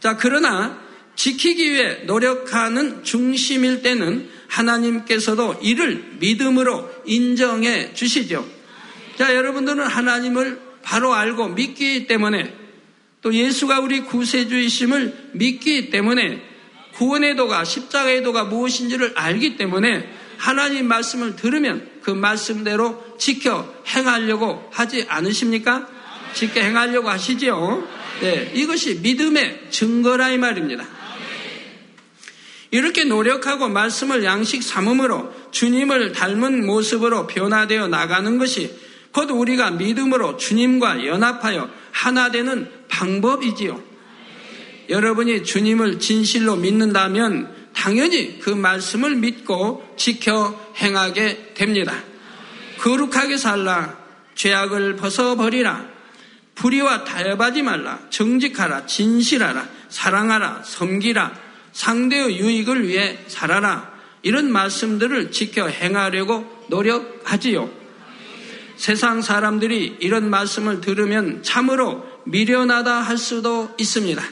자, 0.00 0.16
그러나 0.16 0.80
지키기 1.14 1.72
위해 1.72 2.04
노력하는 2.04 3.04
중심일 3.04 3.82
때는 3.82 4.28
하나님께서도 4.48 5.60
이를 5.62 6.16
믿음으로 6.18 6.90
인정해 7.04 7.92
주시죠. 7.92 8.46
자, 9.16 9.34
여러분들은 9.34 9.86
하나님을 9.86 10.60
바로 10.82 11.12
알고 11.12 11.48
믿기 11.48 12.06
때문에 12.06 12.54
또 13.20 13.34
예수가 13.34 13.80
우리 13.80 14.00
구세주이심을 14.00 15.30
믿기 15.32 15.90
때문에 15.90 16.42
구원의 16.94 17.36
도가 17.36 17.64
십자가의 17.64 18.22
도가 18.22 18.44
무엇인지를 18.44 19.12
알기 19.14 19.56
때문에 19.56 20.10
하나님 20.38 20.88
말씀을 20.88 21.36
들으면 21.36 21.86
그 22.02 22.10
말씀대로 22.10 23.16
지켜 23.18 23.74
행하려고 23.86 24.68
하지 24.72 25.04
않으십니까? 25.06 25.86
지켜 26.32 26.60
행하려고 26.60 27.10
하시지요. 27.10 27.86
네, 28.20 28.50
이것이 28.54 29.00
믿음의 29.00 29.68
증거라 29.70 30.30
이 30.30 30.38
말입니다. 30.38 30.86
이렇게 32.70 33.04
노력하고 33.04 33.68
말씀을 33.68 34.24
양식 34.24 34.62
삼음으로 34.62 35.34
주님을 35.50 36.12
닮은 36.12 36.66
모습으로 36.66 37.26
변화되어 37.26 37.88
나가는 37.88 38.38
것이 38.38 38.78
곧 39.12 39.30
우리가 39.30 39.72
믿음으로 39.72 40.36
주님과 40.36 41.04
연합하여 41.06 41.68
하나 41.90 42.30
되는 42.30 42.70
방법이지요. 42.88 43.82
여러분이 44.88 45.44
주님을 45.44 45.98
진실로 45.98 46.56
믿는다면 46.56 47.70
당연히 47.74 48.38
그 48.38 48.50
말씀을 48.50 49.16
믿고 49.16 49.94
지켜 49.96 50.72
행하게 50.76 51.54
됩니다. 51.54 51.94
거룩하게 52.78 53.36
살라. 53.36 53.98
죄악을 54.34 54.96
벗어버리라. 54.96 55.99
불의와 56.60 57.04
타협하지 57.04 57.62
말라. 57.62 57.98
정직하라. 58.10 58.84
진실하라. 58.84 59.66
사랑하라. 59.88 60.62
섬기라. 60.62 61.32
상대의 61.72 62.38
유익을 62.38 62.86
위해 62.86 63.18
살아라. 63.28 63.90
이런 64.22 64.52
말씀들을 64.52 65.32
지켜 65.32 65.68
행하려고 65.68 66.66
노력하지요. 66.68 67.70
세상 68.76 69.22
사람들이 69.22 69.96
이런 70.00 70.28
말씀을 70.28 70.82
들으면 70.82 71.42
참으로 71.42 72.06
미련하다 72.26 72.92
할 73.00 73.16
수도 73.16 73.74
있습니다. 73.78 74.22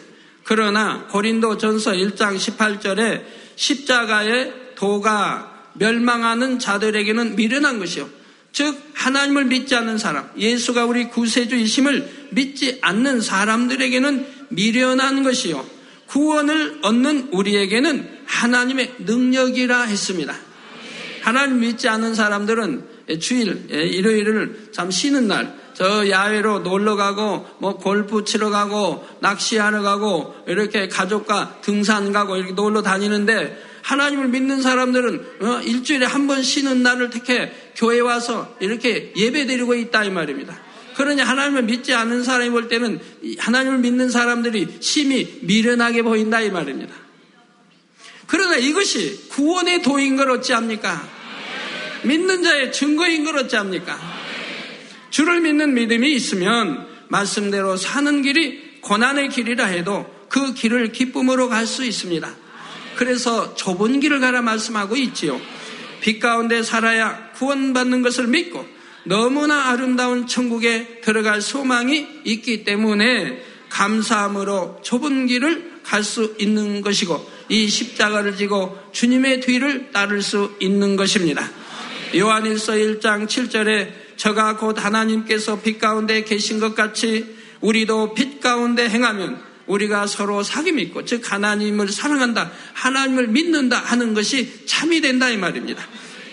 그러나 0.44 1.06
고린도 1.06 1.56
전서 1.56 1.92
1장 1.92 2.36
18절에 2.36 3.24
십자가의 3.56 4.74
도가 4.74 5.70
멸망하는 5.74 6.58
자들에게는 6.58 7.36
미련한 7.36 7.78
것이요. 7.78 8.17
즉, 8.58 8.76
하나님을 8.92 9.44
믿지 9.44 9.76
않는 9.76 9.98
사람, 9.98 10.28
예수가 10.36 10.84
우리 10.86 11.04
구세주이심을 11.10 12.28
믿지 12.30 12.80
않는 12.82 13.20
사람들에게는 13.20 14.26
미련한 14.48 15.22
것이요. 15.22 15.64
구원을 16.08 16.80
얻는 16.82 17.28
우리에게는 17.30 18.18
하나님의 18.26 18.94
능력이라 18.98 19.82
했습니다. 19.82 20.34
하나님 21.22 21.60
믿지 21.60 21.88
않는 21.88 22.16
사람들은 22.16 22.84
주일, 23.20 23.68
예, 23.70 23.82
일요일을 23.82 24.70
참 24.72 24.90
쉬는 24.90 25.28
날, 25.28 25.56
저 25.74 26.10
야외로 26.10 26.58
놀러 26.58 26.96
가고, 26.96 27.46
뭐 27.60 27.76
골프 27.76 28.24
치러 28.24 28.50
가고, 28.50 29.06
낚시하러 29.20 29.82
가고, 29.82 30.34
이렇게 30.48 30.88
가족과 30.88 31.58
등산 31.62 32.10
가고, 32.12 32.34
이렇게 32.34 32.54
놀러 32.54 32.82
다니는데, 32.82 33.67
하나님을 33.88 34.28
믿는 34.28 34.60
사람들은 34.60 35.26
어, 35.40 35.60
일주일에 35.62 36.04
한 36.04 36.26
번 36.28 36.42
쉬는 36.42 36.82
날을 36.82 37.08
택해 37.08 37.50
교회 37.74 38.00
와서 38.00 38.54
이렇게 38.60 39.14
예배 39.16 39.46
드리고 39.46 39.74
있다 39.74 40.04
이 40.04 40.10
말입니다. 40.10 40.58
그러니 40.94 41.22
하나님을 41.22 41.62
믿지 41.62 41.94
않는 41.94 42.22
사람이 42.22 42.50
볼 42.50 42.68
때는 42.68 43.00
하나님을 43.38 43.78
믿는 43.78 44.10
사람들이 44.10 44.76
심히 44.80 45.38
미련하게 45.42 46.02
보인다 46.02 46.42
이 46.42 46.50
말입니다. 46.50 46.92
그러나 48.26 48.56
이것이 48.56 49.28
구원의 49.30 49.80
도인 49.82 50.16
걸 50.16 50.30
어찌합니까? 50.32 51.08
믿는 52.02 52.42
자의 52.42 52.70
증거인 52.72 53.24
걸 53.24 53.38
어찌합니까? 53.38 53.98
주를 55.08 55.40
믿는 55.40 55.72
믿음이 55.72 56.12
있으면 56.12 56.86
말씀대로 57.08 57.78
사는 57.78 58.20
길이 58.20 58.80
고난의 58.82 59.30
길이라 59.30 59.64
해도 59.64 60.04
그 60.28 60.52
길을 60.52 60.92
기쁨으로 60.92 61.48
갈 61.48 61.66
수 61.66 61.86
있습니다. 61.86 62.47
그래서 62.98 63.54
좁은 63.54 64.00
길을 64.00 64.18
가라 64.18 64.42
말씀하고 64.42 64.96
있지요. 64.96 65.40
빛 66.00 66.18
가운데 66.18 66.64
살아야 66.64 67.30
구원받는 67.36 68.02
것을 68.02 68.26
믿고 68.26 68.66
너무나 69.04 69.68
아름다운 69.68 70.26
천국에 70.26 71.00
들어갈 71.00 71.40
소망이 71.40 72.08
있기 72.24 72.64
때문에 72.64 73.40
감사함으로 73.68 74.80
좁은 74.82 75.28
길을 75.28 75.78
갈 75.84 76.02
수 76.02 76.34
있는 76.40 76.80
것이고 76.80 77.24
이 77.48 77.68
십자가를 77.68 78.36
지고 78.36 78.76
주님의 78.90 79.42
뒤를 79.42 79.92
따를 79.92 80.20
수 80.20 80.56
있는 80.58 80.96
것입니다. 80.96 81.48
요한일서 82.16 82.72
1장 82.72 83.28
7절에 83.28 83.92
저가 84.16 84.56
곧 84.56 84.84
하나님께서 84.84 85.60
빛 85.60 85.78
가운데 85.78 86.24
계신 86.24 86.58
것 86.58 86.74
같이 86.74 87.32
우리도 87.60 88.14
빛 88.14 88.40
가운데 88.40 88.88
행하면 88.88 89.47
우리가 89.68 90.06
서로 90.06 90.42
사귐 90.42 90.72
믿고 90.72 91.04
즉 91.04 91.30
하나님을 91.30 91.88
사랑한다 91.88 92.50
하나님을 92.72 93.28
믿는다 93.28 93.78
하는 93.78 94.14
것이 94.14 94.66
참이 94.66 95.00
된다 95.00 95.30
이 95.30 95.36
말입니다. 95.36 95.86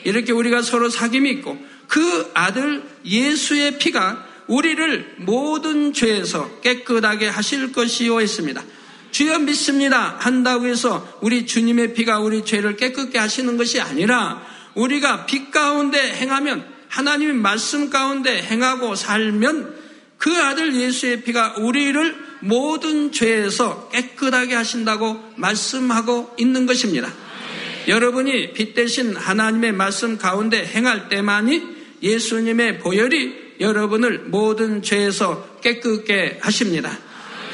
이렇게 0.03 0.31
우리가 0.31 0.61
서로 0.61 0.89
사귐 0.89 1.21
믿고 1.21 1.57
그 1.87 2.31
아들 2.33 2.83
예수의 3.05 3.77
피가 3.77 4.25
우리를 4.47 5.15
모든 5.19 5.93
죄에서 5.93 6.61
깨끗하게 6.61 7.27
하실 7.27 7.71
것이요 7.71 8.21
했습니다. 8.21 8.63
주여 9.11 9.39
믿습니다 9.39 10.17
한다고 10.19 10.65
해서 10.67 11.19
우리 11.21 11.45
주님의 11.45 11.93
피가 11.93 12.19
우리 12.19 12.43
죄를 12.43 12.75
깨끗게 12.75 13.17
하시는 13.17 13.55
것이 13.55 13.79
아니라 13.79 14.41
우리가 14.75 15.25
빛 15.25 15.51
가운데 15.51 16.13
행하면 16.13 16.65
하나님의 16.89 17.35
말씀 17.35 17.89
가운데 17.89 18.41
행하고 18.41 18.95
살면 18.95 19.75
그 20.17 20.35
아들 20.37 20.75
예수의 20.75 21.23
피가 21.23 21.55
우리를 21.59 22.24
모든 22.45 23.11
죄에서 23.11 23.89
깨끗하게 23.89 24.53
하신다고 24.53 25.19
말씀하고 25.35 26.35
있는 26.37 26.65
것입니다. 26.65 27.11
여러분이 27.87 28.53
빛 28.53 28.73
대신 28.73 29.15
하나님의 29.15 29.71
말씀 29.71 30.17
가운데 30.17 30.63
행할 30.65 31.09
때만이 31.09 31.75
예수님의 32.03 32.79
보혈이 32.79 33.45
여러분을 33.59 34.25
모든 34.27 34.83
죄에서 34.83 35.59
깨끗게 35.61 36.39
하십니다. 36.41 36.97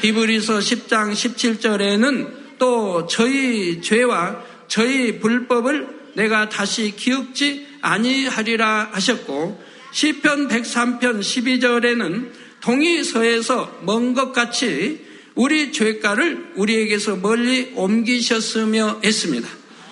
히브리서 0.02 0.58
10장 0.58 1.12
17절에는 1.12 2.58
또 2.58 3.06
저희 3.06 3.80
죄와 3.80 4.42
저희 4.68 5.20
불법을 5.20 6.12
내가 6.14 6.48
다시 6.48 6.94
기억지 6.94 7.66
아니하리라 7.80 8.90
하셨고 8.92 9.62
시편 9.92 10.48
103편 10.48 11.20
12절에는 11.20 12.41
동의서에서 12.62 13.80
먼 13.82 14.14
것 14.14 14.32
같이 14.32 15.04
우리 15.34 15.72
죄가를 15.72 16.52
우리에게서 16.56 17.16
멀리 17.16 17.72
옮기셨으며 17.74 19.00
했습니다. 19.04 19.48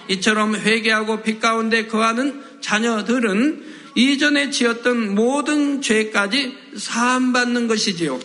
이처럼 0.09 0.57
회개하고 0.57 1.23
빛 1.23 1.41
가운데 1.41 1.87
거하는 1.87 2.41
자녀들은 2.61 3.65
이전에 3.95 4.51
지었던 4.51 5.15
모든 5.15 5.83
죄까지 5.83 6.57
사함받는 6.77 7.69
것이지요. 7.69 8.19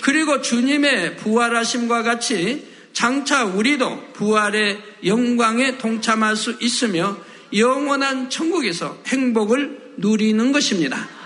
그리고 0.00 0.40
주님의 0.40 1.16
부활하심과 1.16 2.02
같이 2.02 2.66
장차 2.92 3.44
우리도 3.44 4.12
부활의 4.14 4.78
영광에 5.04 5.78
동참할 5.78 6.34
수 6.36 6.56
있으며 6.60 7.16
영원한 7.54 8.28
천국에서 8.30 9.00
행복을 9.06 9.94
누리는 9.98 10.52
것입니다. 10.52 11.17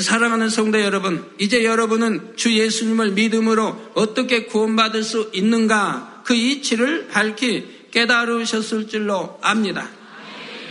사랑하는 0.00 0.48
성도 0.48 0.80
여러분, 0.80 1.24
이제 1.38 1.64
여러분은 1.64 2.34
주 2.36 2.52
예수님을 2.52 3.12
믿음으로 3.12 3.92
어떻게 3.94 4.44
구원받을 4.46 5.04
수 5.04 5.30
있는가 5.32 6.22
그 6.24 6.34
이치를 6.34 7.08
밝히 7.08 7.88
깨달으셨을 7.92 8.88
줄로 8.88 9.38
압니다. 9.40 9.88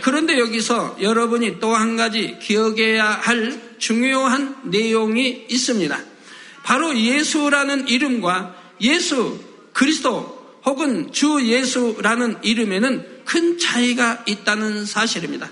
그런데 0.02 0.38
여기서 0.38 0.98
여러분이 1.00 1.58
또 1.58 1.74
한 1.74 1.96
가지 1.96 2.36
기억해야 2.42 3.06
할 3.06 3.58
중요한 3.78 4.56
내용이 4.64 5.46
있습니다. 5.48 5.98
바로 6.62 6.94
예수라는 6.94 7.88
이름과 7.88 8.54
예수 8.82 9.40
그리스도 9.72 10.60
혹은 10.66 11.12
주 11.12 11.40
예수라는 11.42 12.38
이름에는 12.42 13.06
큰 13.24 13.58
차이가 13.58 14.22
있다는 14.26 14.84
사실입니다. 14.84 15.48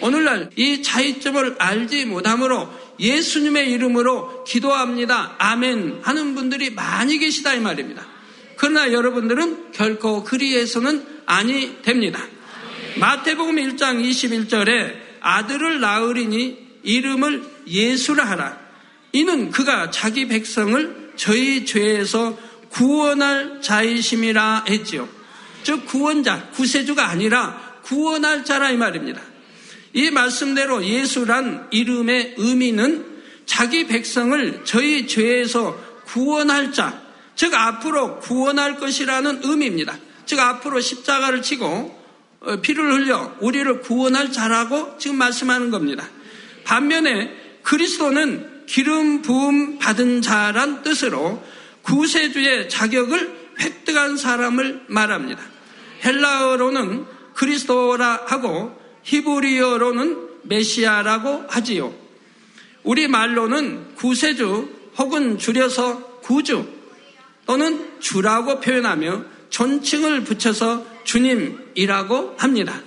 오늘날 0.00 0.50
이 0.56 0.82
차이점을 0.82 1.56
알지 1.58 2.06
못하므로 2.06 2.68
예수님의 3.00 3.70
이름으로 3.72 4.44
기도합니다. 4.44 5.34
아멘 5.38 6.00
하는 6.02 6.34
분들이 6.34 6.70
많이 6.70 7.18
계시다 7.18 7.54
이 7.54 7.60
말입니다. 7.60 8.06
그러나 8.56 8.92
여러분들은 8.92 9.72
결코 9.72 10.22
그리해서는 10.22 11.06
아니 11.26 11.80
됩니다. 11.82 12.20
마태복음 12.96 13.56
1장 13.56 14.04
21절에 14.04 14.94
아들을 15.20 15.80
낳으리니 15.80 16.58
이름을 16.82 17.42
예수라 17.66 18.24
하라. 18.24 18.58
이는 19.12 19.50
그가 19.50 19.90
자기 19.90 20.28
백성을 20.28 21.12
저희 21.16 21.64
죄에서 21.64 22.38
구원할 22.68 23.60
자이심이라 23.62 24.64
했지요. 24.68 25.08
즉 25.62 25.86
구원자, 25.86 26.48
구세주가 26.50 27.08
아니라 27.08 27.78
구원할 27.82 28.44
자라 28.44 28.70
이 28.70 28.76
말입니다. 28.76 29.20
이 29.92 30.10
말씀대로 30.10 30.84
예수란 30.84 31.68
이름의 31.70 32.34
의미는 32.38 33.06
자기 33.46 33.86
백성을 33.86 34.60
저희 34.64 35.06
죄에서 35.06 35.78
구원할 36.04 36.72
자, 36.72 37.02
즉 37.34 37.54
앞으로 37.54 38.20
구원할 38.20 38.76
것이라는 38.78 39.40
의미입니다. 39.42 39.98
즉 40.26 40.38
앞으로 40.38 40.80
십자가를 40.80 41.42
치고 41.42 42.00
어, 42.40 42.56
피를 42.60 42.92
흘려 42.92 43.34
우리를 43.40 43.80
구원할 43.80 44.32
자라고 44.32 44.96
지금 44.98 45.18
말씀하는 45.18 45.70
겁니다. 45.70 46.08
반면에 46.64 47.30
그리스도는 47.62 48.64
기름 48.66 49.22
부음 49.22 49.78
받은 49.78 50.22
자란 50.22 50.82
뜻으로 50.82 51.42
구세주의 51.82 52.68
자격을 52.68 53.54
획득한 53.60 54.16
사람을 54.16 54.84
말합니다. 54.86 55.42
헬라어로는 56.04 57.04
그리스도라 57.34 58.22
하고 58.26 58.79
히브리어로는 59.02 60.28
메시아라고 60.42 61.46
하지요. 61.48 61.94
우리 62.82 63.08
말로는 63.08 63.94
구세주 63.96 64.68
혹은 64.98 65.38
줄여서 65.38 66.20
구주 66.20 66.66
또는 67.46 68.00
주라고 68.00 68.60
표현하며 68.60 69.24
존칭을 69.50 70.24
붙여서 70.24 70.86
주님이라고 71.04 72.34
합니다. 72.38 72.80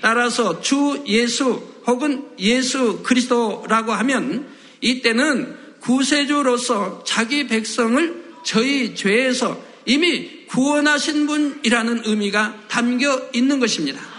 따라서 0.00 0.60
주 0.60 1.02
예수 1.06 1.62
혹은 1.86 2.28
예수 2.38 3.02
그리스도라고 3.02 3.92
하면 3.92 4.46
이때는 4.80 5.56
구세주로서 5.80 7.04
자기 7.04 7.46
백성을 7.46 8.24
저희 8.44 8.94
죄에서 8.94 9.58
이미 9.86 10.46
구원하신 10.46 11.26
분이라는 11.26 12.02
의미가 12.04 12.64
담겨 12.68 13.20
있는 13.32 13.58
것입니다. 13.60 14.13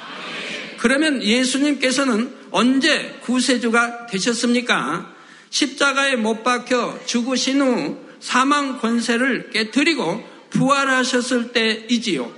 그러면 0.77 1.21
예수님께서는 1.21 2.33
언제 2.51 3.19
구세주가 3.21 4.07
되셨습니까? 4.07 5.13
십자가에 5.49 6.15
못 6.15 6.43
박혀 6.43 6.99
죽으신 7.05 7.61
후 7.61 7.97
사망 8.19 8.79
권세를 8.79 9.51
깨뜨리고 9.51 10.23
부활하셨을 10.49 11.51
때이지요. 11.51 12.31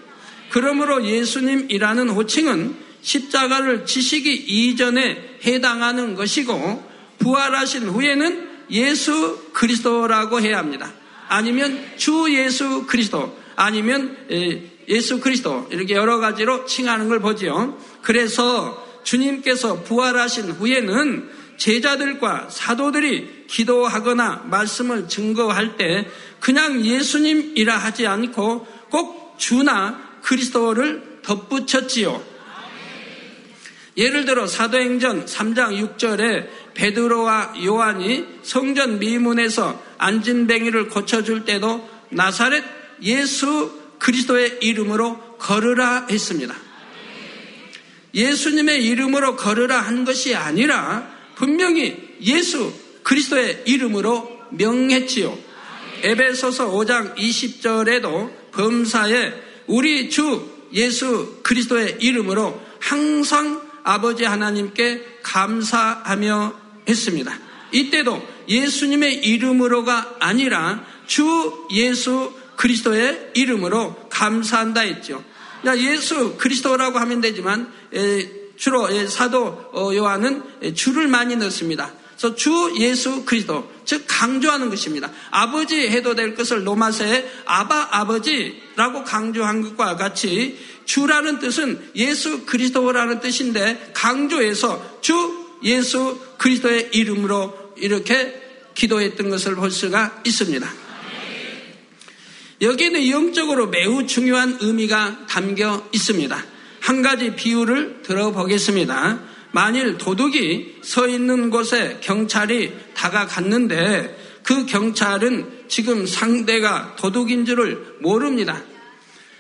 그러므로 0.50 1.06
예수님이라는 1.06 2.10
호칭은 2.10 2.76
십자가를 3.02 3.86
지시기 3.86 4.34
이전에 4.34 5.38
해당하는 5.46 6.16
것이고 6.16 6.84
부활하신 7.20 7.84
후에는 7.84 8.48
예수 8.72 9.50
그리스도라고 9.54 10.42
해야 10.42 10.58
합니다. 10.58 10.92
아니면 11.30 11.80
주 11.98 12.28
예수 12.30 12.86
그리스도 12.86 13.38
아니면 13.56 14.18
예수 14.88 15.20
그리스도 15.20 15.68
이렇게 15.70 15.96
여러 15.96 16.20
가지로 16.20 16.66
칭하는 16.66 17.10
걸 17.10 17.20
보지요. 17.20 17.78
그래서 18.02 18.86
주님께서 19.04 19.84
부활하신 19.84 20.52
후에는 20.52 21.30
제자들과 21.58 22.50
사도들이 22.50 23.46
기도하거나 23.48 24.46
말씀을 24.50 25.08
증거할 25.08 25.78
때 25.78 26.08
그냥 26.40 26.86
예수님이라 26.86 27.76
하지 27.76 28.06
않고 28.08 28.68
꼭 28.90 29.36
주나 29.38 30.20
그리스도를 30.24 31.20
덧붙였지요. 31.24 32.38
예를 33.98 34.26
들어 34.26 34.46
사도행전 34.46 35.26
3장 35.26 35.98
6절에 35.98 36.48
베드로와 36.76 37.54
요한이 37.66 38.26
성전 38.44 39.00
미문에서 39.00 39.82
안진뱅이를 39.98 40.90
고쳐줄 40.90 41.46
때도 41.46 41.90
나사렛 42.10 42.64
예수 43.02 43.87
그리스도의 44.08 44.60
이름으로 44.62 45.36
걸으라 45.38 46.08
했습니다. 46.10 46.56
예수님의 48.16 48.86
이름으로 48.86 49.36
걸으라 49.36 49.82
한 49.82 50.06
것이 50.06 50.34
아니라 50.34 51.12
분명히 51.36 52.16
예수 52.22 52.74
그리스도의 53.04 53.64
이름으로 53.66 54.44
명했지요. 54.52 55.38
에베소서 56.04 56.72
5장 56.72 57.16
20절에도 57.18 58.32
범사에 58.54 59.34
우리 59.68 60.10
주 60.10 60.56
예수 60.72 61.40
그리스도의 61.44 61.98
이름으로 62.00 62.62
항상 62.80 63.62
아버지 63.84 64.24
하나님께 64.24 65.20
감사하며 65.22 66.54
했습니다. 66.88 67.38
이때도 67.74 68.26
예수님의 68.48 69.26
이름으로가 69.26 70.16
아니라 70.22 70.86
주 71.08 71.68
예수 71.72 72.37
그리스도의 72.58 73.32
이름으로 73.36 74.10
감사한다 74.10 74.82
했죠. 74.82 75.24
예수 75.78 76.36
그리스도라고 76.38 77.00
하면 77.00 77.22
되지만 77.22 77.72
주로 78.58 78.88
사도 79.08 79.70
어, 79.74 79.92
요한은 79.94 80.74
주를 80.76 81.08
많이 81.08 81.36
넣습니다. 81.38 81.94
그래서 82.18 82.36
주 82.36 82.74
예수 82.80 83.24
그리스도 83.26 83.72
즉 83.86 84.06
강조하는 84.08 84.70
것입니다. 84.70 85.12
아버지 85.30 85.88
해도 85.88 86.16
될 86.16 86.34
것을 86.36 86.66
로마서에 86.66 87.32
아바 87.46 87.90
아버지라고 87.92 89.04
강조한 89.04 89.62
것과 89.62 89.96
같이 89.96 90.58
주라는 90.86 91.40
뜻은 91.40 91.92
예수 91.96 92.46
그리스도라는 92.46 93.20
뜻인데 93.20 93.92
강조해서 93.94 95.00
주 95.02 95.46
예수 95.64 96.20
그리스도의 96.38 96.90
이름으로 96.94 97.74
이렇게 97.78 98.42
기도했던 98.74 99.30
것을 99.30 99.56
볼 99.56 99.70
수가 99.70 100.22
있습니다. 100.26 100.87
여기에는 102.62 103.10
영적으로 103.10 103.68
매우 103.68 104.08
중요한 104.08 104.58
의미가 104.60 105.28
담겨 105.28 105.88
있습니다. 105.92 106.46
한 106.80 107.02
가지 107.02 107.36
비유를 107.36 108.02
들어보겠습니다. 108.04 109.20
만일 109.52 109.98
도둑이 109.98 110.78
서 110.84 111.08
있는 111.08 111.50
곳에 111.50 111.98
경찰이 112.02 112.74
다가갔는데 112.94 114.40
그 114.44 114.66
경찰은 114.66 115.66
지금 115.68 116.06
상대가 116.06 116.96
도둑인 116.96 117.46
줄을 117.46 117.98
모릅니다. 118.00 118.62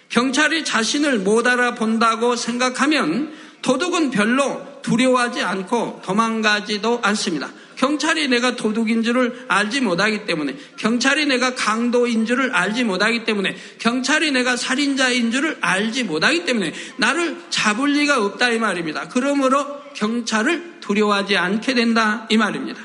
경찰이 0.10 0.64
자신을 0.64 1.20
못 1.20 1.48
알아본다고 1.48 2.36
생각하면 2.36 3.34
도둑은 3.62 4.12
별로 4.12 4.82
두려워하지 4.82 5.42
않고 5.42 6.02
도망가지도 6.06 7.00
않습니다. 7.04 7.50
경찰이 7.78 8.28
내가 8.28 8.56
도둑인 8.56 9.04
줄을 9.04 9.46
알지 9.48 9.82
못하기 9.82 10.26
때문에, 10.26 10.56
경찰이 10.78 11.28
내가 11.28 11.56
강도인 11.56 12.26
줄을 12.26 12.54
알지 12.54 12.84
못하기 12.84 13.24
때문에, 13.24 13.56
경찰이 13.78 14.32
내가 14.32 14.58
살인자인 14.58 15.32
줄을 15.32 15.58
알지 15.62 16.04
못하기 16.04 16.46
때문에, 16.46 16.74
나를 16.98 17.38
잡을 17.50 17.94
리가 17.94 18.24
없다 18.24 18.50
이 18.50 18.60
말입니다. 18.60 19.08
그러므로 19.10 19.66
경찰을 19.94 20.80
두려워하지 20.82 21.38
않게 21.38 21.76
된다 21.76 22.28
이 22.30 22.38
말입니다. 22.38 22.82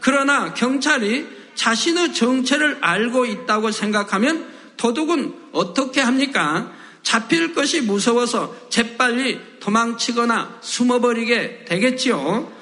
그러나 0.00 0.54
경찰이 0.54 1.26
자신의 1.54 2.14
정체를 2.14 2.78
알고 2.80 3.26
있다고 3.26 3.70
생각하면 3.70 4.46
도둑은 4.76 5.34
어떻게 5.52 6.00
합니까? 6.00 6.72
잡힐 7.02 7.54
것이 7.54 7.82
무서워서 7.82 8.56
재빨리 8.70 9.38
도망치거나 9.60 10.58
숨어버리게 10.62 11.66
되겠지요. 11.66 12.53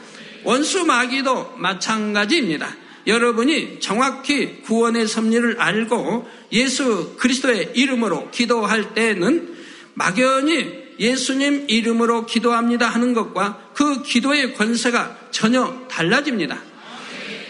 원수 0.45 0.85
마귀도 0.85 1.55
마찬가지입니다. 1.57 2.77
여러분이 3.07 3.81
정확히 3.81 4.63
구원의 4.63 5.09
섭리를 5.09 5.61
알고 5.61 6.29
예수 6.53 7.17
그리스도의 7.19 7.73
이름으로 7.75 8.31
기도할 8.31 8.95
때는 8.95 9.57
막연히 9.95 10.83
예수님 10.99 11.67
이름으로 11.69 12.27
기도합니다 12.27 12.89
하는 12.89 13.13
것과 13.13 13.71
그 13.75 14.03
기도의 14.03 14.55
권세가 14.55 15.19
전혀 15.31 15.87
달라집니다. 15.89 16.61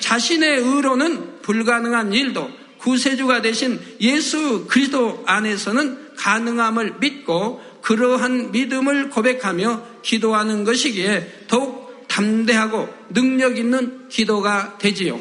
자신의 0.00 0.59
의로는 0.59 1.42
불가능한 1.42 2.12
일도 2.12 2.50
구세주가 2.78 3.42
되신 3.42 3.81
예수 4.00 4.66
그리스도 4.66 5.22
안에서는 5.26 6.16
가능함을 6.16 6.94
믿고 6.98 7.62
그러한 7.83 8.52
믿음을 8.52 9.11
고백하며 9.11 9.83
기도하는 10.02 10.64
것이기에 10.64 11.44
더욱 11.48 11.81
담대하고 12.12 12.88
능력 13.11 13.57
있는 13.57 14.09
기도가 14.11 14.77
되지요. 14.79 15.18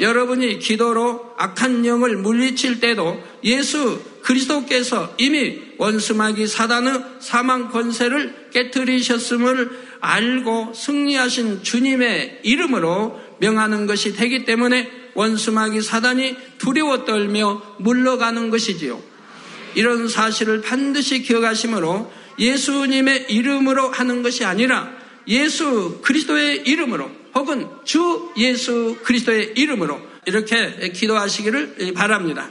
여러분이 0.00 0.58
기도로 0.58 1.34
악한 1.36 1.84
영을 1.84 2.16
물리칠 2.16 2.80
때도 2.80 3.22
예수 3.44 4.00
그리스도께서 4.22 5.14
이미 5.18 5.60
원수마귀 5.78 6.46
사단의 6.46 7.02
사망 7.20 7.70
권세를 7.70 8.48
깨뜨리셨음을 8.52 9.70
알고 10.00 10.72
승리하신 10.74 11.62
주님의 11.62 12.40
이름으로 12.42 13.20
명하는 13.38 13.86
것이 13.86 14.14
되기 14.14 14.44
때문에 14.44 14.90
원수마귀 15.14 15.82
사단이 15.82 16.36
두려워 16.58 17.04
떨며 17.04 17.62
물러가는 17.78 18.50
것이지요. 18.50 19.00
이런 19.74 20.08
사실을 20.08 20.62
반드시 20.62 21.22
기억하시므로 21.22 22.10
예수님의 22.38 23.26
이름으로 23.28 23.90
하는 23.90 24.22
것이 24.22 24.44
아니라 24.44 24.95
예수 25.28 26.00
그리스도의 26.02 26.62
이름으로 26.66 27.10
혹은 27.34 27.68
주 27.84 28.32
예수 28.36 28.96
그리스도의 29.02 29.54
이름으로 29.56 30.00
이렇게 30.26 30.90
기도하시기를 30.90 31.92
바랍니다. 31.94 32.48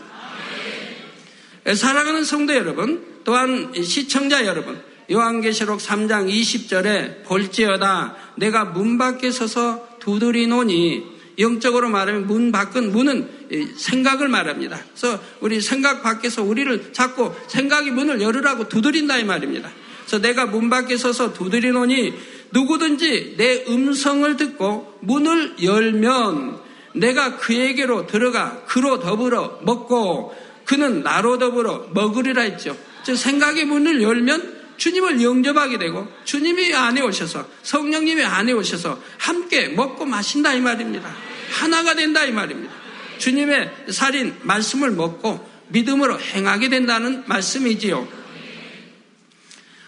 사랑하는 1.73 2.23
성도 2.23 2.55
여러분, 2.55 3.03
또한 3.23 3.73
시청자 3.83 4.45
여러분, 4.45 4.81
요한계시록 5.11 5.79
3장 5.79 6.29
20절에 6.29 7.23
볼지어다 7.25 8.15
내가 8.38 8.65
문 8.65 8.97
밖에 8.97 9.31
서서 9.31 9.97
두드리노니 9.99 11.15
영적으로 11.39 11.89
말하면 11.89 12.27
문 12.27 12.51
밖은 12.51 12.91
문은 12.91 13.75
생각을 13.77 14.27
말합니다. 14.29 14.79
그래서 14.95 15.21
우리 15.41 15.59
생각 15.59 16.01
밖에서 16.01 16.43
우리를 16.43 16.93
자꾸 16.93 17.33
생각이 17.47 17.91
문을 17.91 18.21
열으라고 18.21 18.69
두드린다 18.69 19.17
이 19.17 19.23
말입니다. 19.25 19.69
그래서 20.05 20.19
내가 20.19 20.45
문 20.45 20.69
밖에 20.69 20.97
서서 20.97 21.33
두드리노니 21.33 22.13
누구든지 22.51 23.35
내 23.37 23.65
음성을 23.67 24.37
듣고 24.37 24.97
문을 25.01 25.55
열면 25.63 26.59
내가 26.93 27.37
그에게로 27.37 28.07
들어가 28.07 28.63
그로 28.65 28.99
더불어 28.99 29.59
먹고 29.63 30.35
그는 30.63 31.03
나로 31.03 31.37
더불어 31.37 31.87
먹으리라 31.91 32.43
했죠. 32.43 32.77
즉 33.03 33.17
생각의 33.17 33.65
문을 33.65 34.01
열면 34.01 34.55
주님을 34.77 35.21
영접하게 35.21 35.77
되고 35.77 36.07
주님이 36.23 36.73
안에 36.73 37.01
오셔서 37.01 37.47
성령님이 37.63 38.23
안에 38.23 38.51
오셔서 38.51 38.99
함께 39.17 39.69
먹고 39.69 40.05
마신다 40.05 40.53
이 40.53 40.61
말입니다. 40.61 41.13
하나가 41.51 41.95
된다 41.95 42.23
이 42.25 42.31
말입니다. 42.31 42.73
주님의 43.17 43.71
살인 43.89 44.35
말씀을 44.41 44.91
먹고 44.91 45.47
믿음으로 45.69 46.19
행하게 46.19 46.69
된다는 46.69 47.23
말씀이지요. 47.25 48.24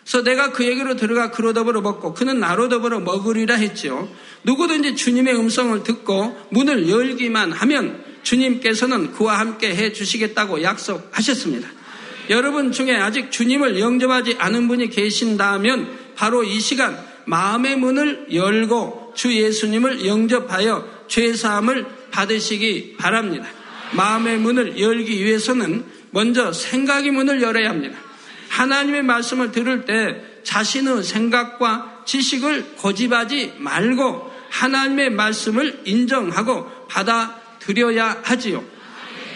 그래서 0.08 0.24
내가 0.24 0.54
그에게로 0.54 0.96
들어가 0.96 1.32
그로 1.32 1.52
더불어 1.52 1.82
먹고 1.82 2.14
그는 2.14 2.40
나로 2.40 2.70
더불어 2.70 3.02
먹으리라 3.02 3.56
했지요. 3.56 4.08
누구든지 4.44 4.96
주님의 4.96 5.36
음성을 5.36 5.84
듣고 5.84 6.34
문을 6.50 6.90
열기만 6.90 7.52
하면 7.52 8.02
주님께서는 8.24 9.12
그와 9.12 9.38
함께 9.38 9.76
해 9.76 9.92
주시겠다고 9.92 10.64
약속하셨습니다. 10.64 11.68
여러분 12.30 12.72
중에 12.72 12.96
아직 12.96 13.32
주님을 13.32 13.82
영접하지 13.82 14.38
않은 14.40 14.70
분이 14.70 14.92
계신다면 14.92 15.90
바로 16.16 16.46
이 16.46 16.58
시간 16.62 16.98
마음의 17.26 17.76
문을 17.76 18.28
열고 18.34 19.12
주 19.14 19.36
예수님을 19.36 20.06
영접하여 20.06 20.88
죄사함을 21.10 21.86
받으시기 22.12 22.96
바랍니다. 22.98 23.50
마음의 23.92 24.38
문을 24.38 24.80
열기 24.80 25.26
위해서는 25.26 25.84
먼저 26.12 26.54
생각의 26.54 27.12
문을 27.12 27.42
열어야 27.42 27.70
합니다. 27.70 28.07
하나님의 28.50 29.04
말씀을 29.04 29.52
들을 29.52 29.86
때 29.86 30.22
자신의 30.44 31.04
생각과 31.04 32.04
지식을 32.06 32.76
고집하지 32.78 33.56
말고 33.58 34.32
하나님의 34.50 35.12
말씀을 35.12 35.82
인정하고 35.86 36.88
받아들여야 36.88 38.22
하지요. 38.24 38.64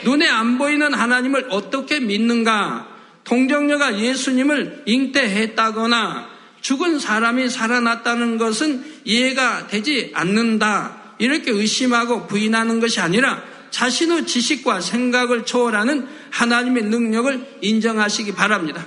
눈에 0.04 0.28
안 0.28 0.58
보이는 0.58 0.93
하나님을 0.93 1.47
어떻게 1.50 2.00
믿는가? 2.00 2.88
동정녀가 3.24 4.00
예수님을 4.00 4.84
잉태했다거나 4.86 6.30
죽은 6.62 7.00
사람이 7.00 7.50
살아났다는 7.50 8.38
것은 8.38 8.84
이해가 9.04 9.67
되지 9.67 10.12
않는다. 10.13 11.02
이렇게 11.19 11.52
의심하고 11.52 12.28
부인하는 12.28 12.80
것이 12.80 13.00
아니라 13.00 13.43
자신의 13.69 14.26
지식과 14.26 14.82
생각을 14.82 15.45
초월하는 15.45 16.08
하나님의 16.30 16.84
능력을 16.84 17.60
인정하시기 17.62 18.34
바랍니다. 18.34 18.86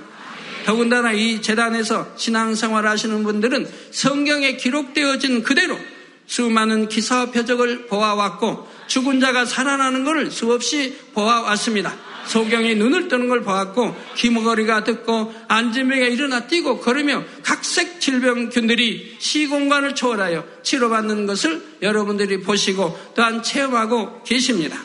더군다나 0.65 1.13
이 1.13 1.41
재단에서 1.41 2.07
신앙생활 2.17 2.87
하시는 2.87 3.23
분들은 3.23 3.69
성경에 3.91 4.57
기록되어진 4.57 5.43
그대로 5.43 5.77
수많은 6.25 6.89
기사와 6.89 7.27
표적을 7.27 7.85
보아왔고 7.85 8.67
죽은 8.87 9.19
자가 9.19 9.45
살아나는 9.45 10.03
것을 10.03 10.31
수없이 10.31 10.97
보아왔습니다. 11.13 11.93
소경이 12.25 12.73
눈을 12.75 13.07
뜨는 13.07 13.29
걸 13.29 13.41
보았고 13.43 13.95
기머거리가 14.15 14.83
듣고 14.83 15.31
안진병이 15.47 16.07
일어나 16.07 16.47
뛰고 16.47 16.79
걸으며 16.79 17.23
각색 17.43 18.01
질병균들이 18.01 19.17
시공간을 19.19 19.93
초월하여 19.93 20.43
치료받는 20.63 21.27
것을 21.27 21.63
여러분들이 21.83 22.41
보시고 22.41 22.97
또한 23.13 23.43
체험하고 23.43 24.23
계십니다. 24.23 24.79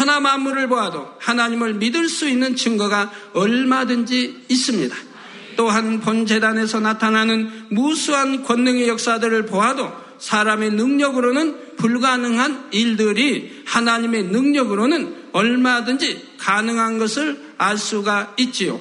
천하 0.00 0.18
만물을 0.18 0.66
보아도 0.68 1.06
하나님을 1.18 1.74
믿을 1.74 2.08
수 2.08 2.26
있는 2.26 2.56
증거가 2.56 3.12
얼마든지 3.34 4.46
있습니다. 4.48 4.96
또한 5.58 6.00
본 6.00 6.24
재단에서 6.24 6.80
나타나는 6.80 7.66
무수한 7.68 8.42
권능의 8.42 8.88
역사들을 8.88 9.44
보아도 9.44 9.92
사람의 10.18 10.70
능력으로는 10.70 11.76
불가능한 11.76 12.68
일들이 12.70 13.62
하나님의 13.66 14.24
능력으로는 14.24 15.16
얼마든지 15.32 16.36
가능한 16.38 16.98
것을 16.98 17.38
알 17.58 17.76
수가 17.76 18.32
있지요. 18.38 18.80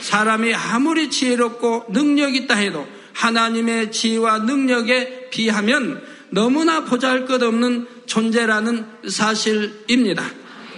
사람이 0.00 0.54
아무리 0.54 1.08
지혜롭고 1.08 1.86
능력 1.94 2.34
있다 2.34 2.56
해도 2.56 2.86
하나님의 3.14 3.90
지혜와 3.90 4.40
능력에 4.40 5.30
비하면 5.30 6.02
너무나 6.28 6.84
보잘 6.84 7.24
것 7.24 7.42
없는 7.42 7.86
존재라는 8.04 8.84
사실입니다. 9.08 10.24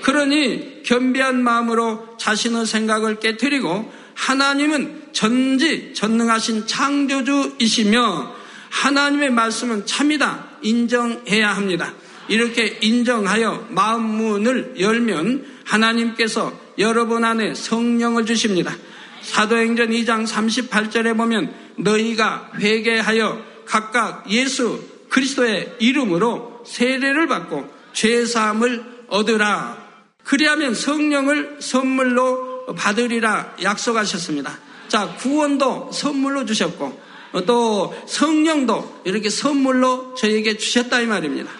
그러니 0.02 0.82
겸비한 0.84 1.42
마음으로 1.42 2.16
자신의 2.18 2.66
생각을 2.66 3.20
깨뜨리고 3.20 3.92
하나님은 4.14 5.10
전지 5.12 5.92
전능하신 5.94 6.66
창조주이시며 6.66 8.34
하나님의 8.70 9.30
말씀은 9.30 9.86
참이다 9.86 10.48
인정해야 10.62 11.50
합니다. 11.50 11.92
이렇게 12.28 12.78
인정하여 12.80 13.66
마음 13.70 14.02
문을 14.02 14.74
열면 14.78 15.44
하나님께서 15.64 16.52
여러분 16.78 17.24
안에 17.24 17.54
성령을 17.54 18.24
주십니다. 18.24 18.74
사도행전 19.22 19.90
2장 19.90 20.26
38절에 20.26 21.16
보면 21.16 21.52
너희가 21.76 22.52
회개하여 22.58 23.44
각각 23.66 24.30
예수 24.30 24.80
그리스도의 25.08 25.76
이름으로 25.80 26.62
세례를 26.66 27.26
받고 27.26 27.68
죄 27.92 28.24
사함을 28.24 28.84
얻으라. 29.08 29.89
그리하면 30.24 30.74
성령을 30.74 31.58
선물로 31.60 32.66
받으리라 32.76 33.56
약속하셨습니다. 33.62 34.58
자, 34.88 35.14
구원도 35.18 35.90
선물로 35.92 36.44
주셨고 36.46 37.00
또 37.46 37.94
성령도 38.06 39.02
이렇게 39.04 39.30
선물로 39.30 40.14
저에게 40.14 40.56
주셨다 40.56 41.00
이 41.00 41.06
말입니다. 41.06 41.50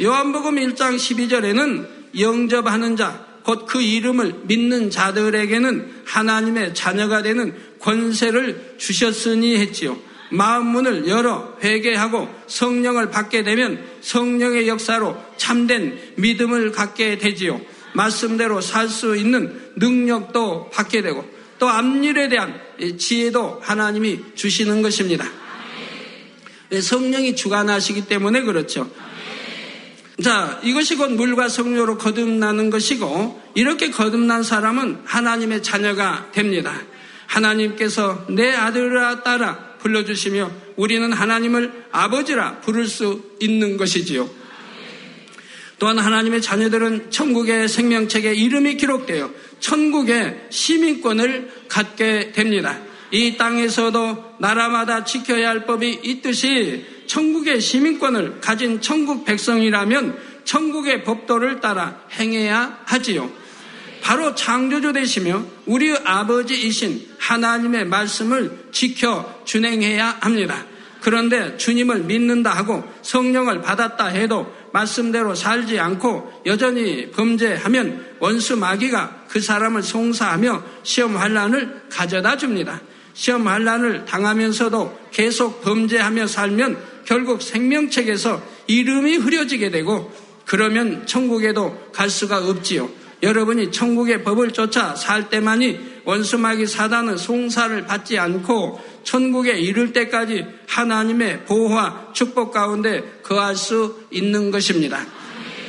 요한복음 0.00 0.56
1장 0.56 0.96
12절에는 0.96 1.88
영접하는 2.18 2.96
자, 2.96 3.26
곧 3.44 3.66
그 3.66 3.80
이름을 3.80 4.42
믿는 4.44 4.90
자들에게는 4.90 6.02
하나님의 6.04 6.74
자녀가 6.74 7.22
되는 7.22 7.54
권세를 7.80 8.74
주셨으니 8.78 9.56
했지요. 9.56 9.98
마음 10.30 10.66
문을 10.66 11.08
열어 11.08 11.56
회개하고 11.62 12.28
성령을 12.46 13.10
받게 13.10 13.44
되면 13.44 13.82
성령의 14.02 14.68
역사로 14.68 15.16
참된 15.38 15.98
믿음을 16.16 16.72
갖게 16.72 17.16
되지요. 17.16 17.60
말씀대로 17.98 18.60
살 18.60 18.88
수 18.88 19.16
있는 19.16 19.72
능력도 19.76 20.70
받게 20.70 21.02
되고 21.02 21.28
또 21.58 21.68
앞일에 21.68 22.28
대한 22.28 22.54
지혜도 22.96 23.60
하나님이 23.60 24.20
주시는 24.36 24.82
것입니다. 24.82 25.26
성령이 26.80 27.34
주관하시기 27.34 28.06
때문에 28.06 28.42
그렇죠. 28.42 28.88
자, 30.22 30.60
이것이 30.62 30.96
곧 30.96 31.12
물과 31.12 31.48
성료로 31.48 31.96
거듭나는 31.98 32.70
것이고, 32.70 33.40
이렇게 33.54 33.90
거듭난 33.90 34.42
사람은 34.42 35.02
하나님의 35.04 35.62
자녀가 35.62 36.28
됩니다. 36.32 36.74
하나님께서 37.26 38.26
내 38.28 38.52
아들아 38.52 39.22
따라 39.22 39.76
불러주시며, 39.78 40.50
우리는 40.76 41.12
하나님을 41.12 41.84
아버지라 41.92 42.60
부를 42.60 42.86
수 42.88 43.22
있는 43.40 43.76
것이지요. 43.76 44.28
또한 45.78 45.98
하나님의 45.98 46.42
자녀들은 46.42 47.10
천국의 47.10 47.68
생명책에 47.68 48.34
이름이 48.34 48.76
기록되어 48.76 49.30
천국의 49.60 50.46
시민권을 50.50 51.66
갖게 51.68 52.32
됩니다. 52.32 52.78
이 53.10 53.36
땅에서도 53.36 54.36
나라마다 54.38 55.04
지켜야 55.04 55.48
할 55.48 55.64
법이 55.64 56.00
있듯이 56.02 56.84
천국의 57.06 57.60
시민권을 57.60 58.40
가진 58.40 58.80
천국 58.80 59.24
백성이라면 59.24 60.18
천국의 60.44 61.04
법도를 61.04 61.60
따라 61.60 62.00
행해야 62.12 62.80
하지요. 62.84 63.30
바로 64.02 64.34
창조주 64.34 64.92
되시며 64.92 65.44
우리 65.66 65.92
아버지이신 65.92 67.08
하나님의 67.18 67.86
말씀을 67.86 68.68
지켜 68.72 69.42
준행해야 69.44 70.18
합니다. 70.20 70.64
그런데 71.00 71.56
주님을 71.56 72.00
믿는다 72.00 72.50
하고 72.50 72.82
성령을 73.02 73.62
받았다 73.62 74.06
해도 74.06 74.52
말씀대로 74.72 75.34
살지 75.34 75.78
않고 75.78 76.42
여전히 76.46 77.10
범죄하면 77.10 78.16
원수 78.18 78.56
마귀가 78.56 79.24
그 79.28 79.40
사람을 79.40 79.82
송사하며 79.82 80.62
시험 80.82 81.16
환란을 81.16 81.82
가져다 81.90 82.36
줍니다. 82.36 82.80
시험 83.14 83.48
환란을 83.48 84.04
당하면서도 84.04 84.98
계속 85.12 85.62
범죄하며 85.62 86.26
살면 86.26 86.78
결국 87.04 87.42
생명책에서 87.42 88.42
이름이 88.66 89.16
흐려지게 89.16 89.70
되고 89.70 90.12
그러면 90.44 91.06
천국에도 91.06 91.90
갈 91.92 92.10
수가 92.10 92.48
없지요. 92.48 92.88
여러분이 93.22 93.72
천국의 93.72 94.22
법을 94.22 94.52
쫓아 94.52 94.94
살 94.94 95.28
때만이 95.28 96.02
원수마귀 96.04 96.66
사단은 96.66 97.16
송사를 97.16 97.86
받지 97.86 98.18
않고 98.18 98.80
천국에 99.04 99.58
이를 99.58 99.92
때까지 99.92 100.44
하나님의 100.66 101.44
보호와 101.44 102.10
축복 102.12 102.52
가운데 102.52 103.20
거할 103.22 103.56
수 103.56 104.06
있는 104.10 104.50
것입니다. 104.50 105.06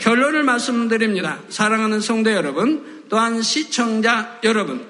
결론을 0.01 0.43
말씀드립니다. 0.43 1.39
사랑하는 1.49 1.99
성도 1.99 2.31
여러분, 2.31 3.03
또한 3.09 3.41
시청자 3.41 4.39
여러분, 4.43 4.85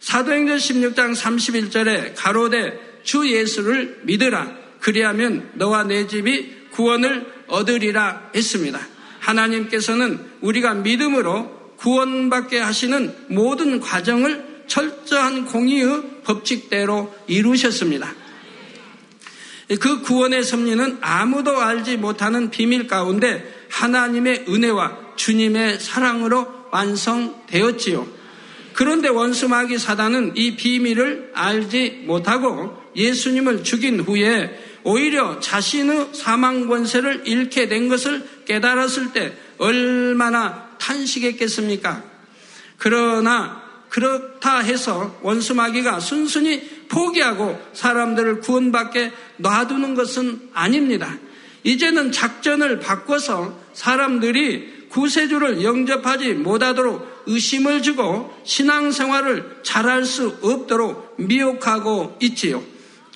사도행전 0.00 0.58
16장 0.58 1.14
31절에 1.14 2.12
가로되 2.14 3.00
주 3.02 3.30
예수를 3.30 4.00
믿으라. 4.04 4.52
그리하면 4.80 5.50
너와 5.54 5.84
내 5.84 6.06
집이 6.06 6.68
구원을 6.70 7.26
얻으리라 7.46 8.30
했습니다. 8.34 8.80
하나님께서는 9.20 10.18
우리가 10.40 10.74
믿음으로 10.74 11.74
구원받게 11.76 12.58
하시는 12.58 13.14
모든 13.28 13.80
과정을 13.80 14.53
철저한 14.66 15.46
공의의 15.46 16.22
법칙대로 16.24 17.14
이루셨습니다. 17.26 18.14
그 19.80 20.02
구원의 20.02 20.44
섭리는 20.44 20.98
아무도 21.00 21.58
알지 21.58 21.96
못하는 21.96 22.50
비밀 22.50 22.86
가운데 22.86 23.66
하나님의 23.70 24.44
은혜와 24.48 25.16
주님의 25.16 25.80
사랑으로 25.80 26.46
완성되었지요. 26.70 28.06
그런데 28.74 29.08
원수마귀 29.08 29.78
사단은 29.78 30.32
이 30.36 30.56
비밀을 30.56 31.30
알지 31.34 32.02
못하고 32.06 32.82
예수님을 32.96 33.64
죽인 33.64 34.00
후에 34.00 34.80
오히려 34.82 35.40
자신의 35.40 36.10
사망 36.12 36.68
권세를 36.68 37.22
잃게 37.26 37.68
된 37.68 37.88
것을 37.88 38.28
깨달았을 38.44 39.12
때 39.12 39.32
얼마나 39.58 40.68
탄식했겠습니까? 40.78 42.04
그러나 42.76 43.63
그렇다 43.94 44.58
해서 44.58 45.16
원수마귀가 45.22 46.00
순순히 46.00 46.60
포기하고 46.88 47.56
사람들을 47.74 48.40
구원받게 48.40 49.12
놔두는 49.36 49.94
것은 49.94 50.48
아닙니다. 50.52 51.16
이제는 51.62 52.10
작전을 52.10 52.80
바꿔서 52.80 53.56
사람들이 53.72 54.88
구세주를 54.88 55.62
영접하지 55.62 56.32
못하도록 56.32 57.22
의심을 57.26 57.82
주고 57.82 58.34
신앙생활을 58.42 59.60
잘할 59.62 60.04
수 60.04 60.38
없도록 60.42 61.14
미혹하고 61.18 62.16
있지요. 62.20 62.64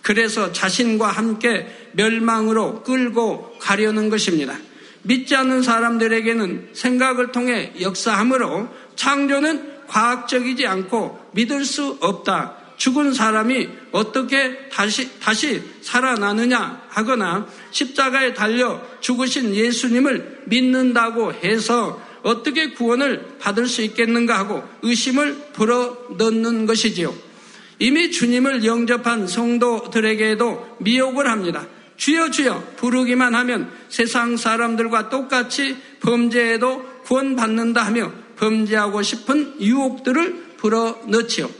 그래서 0.03 0.53
자신과 0.53 1.09
함께 1.09 1.91
멸망으로 1.95 2.85
끌고 2.85 3.57
가려는 3.59 4.11
것입니다. 4.11 4.57
믿지 5.03 5.35
않는 5.35 5.63
사람들에게는 5.63 6.69
생각을 6.73 7.33
통해 7.33 7.73
역사함으로 7.81 8.69
창조는 8.95 9.78
과학적이지 9.89 10.67
않고 10.67 11.31
믿을 11.33 11.65
수 11.65 11.99
없다. 12.01 12.57
죽은 12.77 13.13
사람이 13.13 13.69
어떻게 13.91 14.69
다시, 14.69 15.19
다시 15.19 15.63
살아나느냐 15.83 16.83
하거나 16.89 17.47
십자가에 17.73 18.35
달려 18.35 18.81
죽으신 19.01 19.55
예수님을 19.55 20.45
믿는다고 20.47 21.33
해서 21.33 22.01
어떻게 22.23 22.71
구원을 22.71 23.39
받을 23.41 23.67
수 23.67 23.83
있겠는가 23.83 24.39
하고 24.39 24.63
의심을 24.83 25.51
불어 25.53 25.97
넣는 26.17 26.67
것이지요. 26.67 27.15
이미 27.81 28.11
주님을 28.11 28.65
영접한 28.65 29.27
성도들에게도 29.27 30.79
미혹을 30.81 31.29
합니다. 31.29 31.67
주여 31.97 32.31
주여 32.31 32.75
부르기만 32.77 33.35
하면 33.35 33.71
세상 33.89 34.37
사람들과 34.37 35.09
똑같이 35.09 35.77
범죄에도 36.01 36.85
구원받는다 37.05 37.85
하며 37.85 38.13
범죄하고 38.39 39.03
싶은 39.03 39.61
유혹들을 39.61 40.57
불어넣지요. 40.57 41.51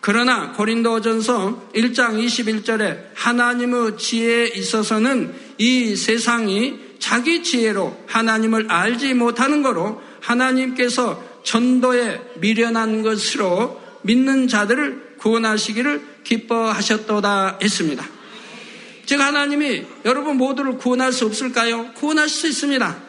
그러나 0.00 0.52
고린도전서 0.52 1.70
1장 1.74 2.22
21절에 2.22 3.06
하나님의 3.14 3.96
지혜에 3.96 4.48
있어서는 4.54 5.34
이 5.56 5.96
세상이 5.96 6.78
자기 6.98 7.42
지혜로 7.42 8.04
하나님을 8.06 8.70
알지 8.70 9.14
못하는 9.14 9.62
거로 9.62 10.02
하나님께서 10.20 11.22
전도에 11.42 12.32
미련한 12.40 13.02
것으로 13.02 13.80
믿는 14.02 14.48
자들을 14.48 15.16
구원하시기를 15.18 16.02
기뻐하셨도다 16.24 17.60
했습니다. 17.62 18.04
제가 19.06 19.26
하나님이 19.26 19.84
여러분 20.04 20.36
모두를 20.36 20.78
구원할 20.78 21.12
수 21.12 21.26
없을까요? 21.26 21.92
구원할 21.94 22.28
수 22.28 22.46
있습니다. 22.46 23.03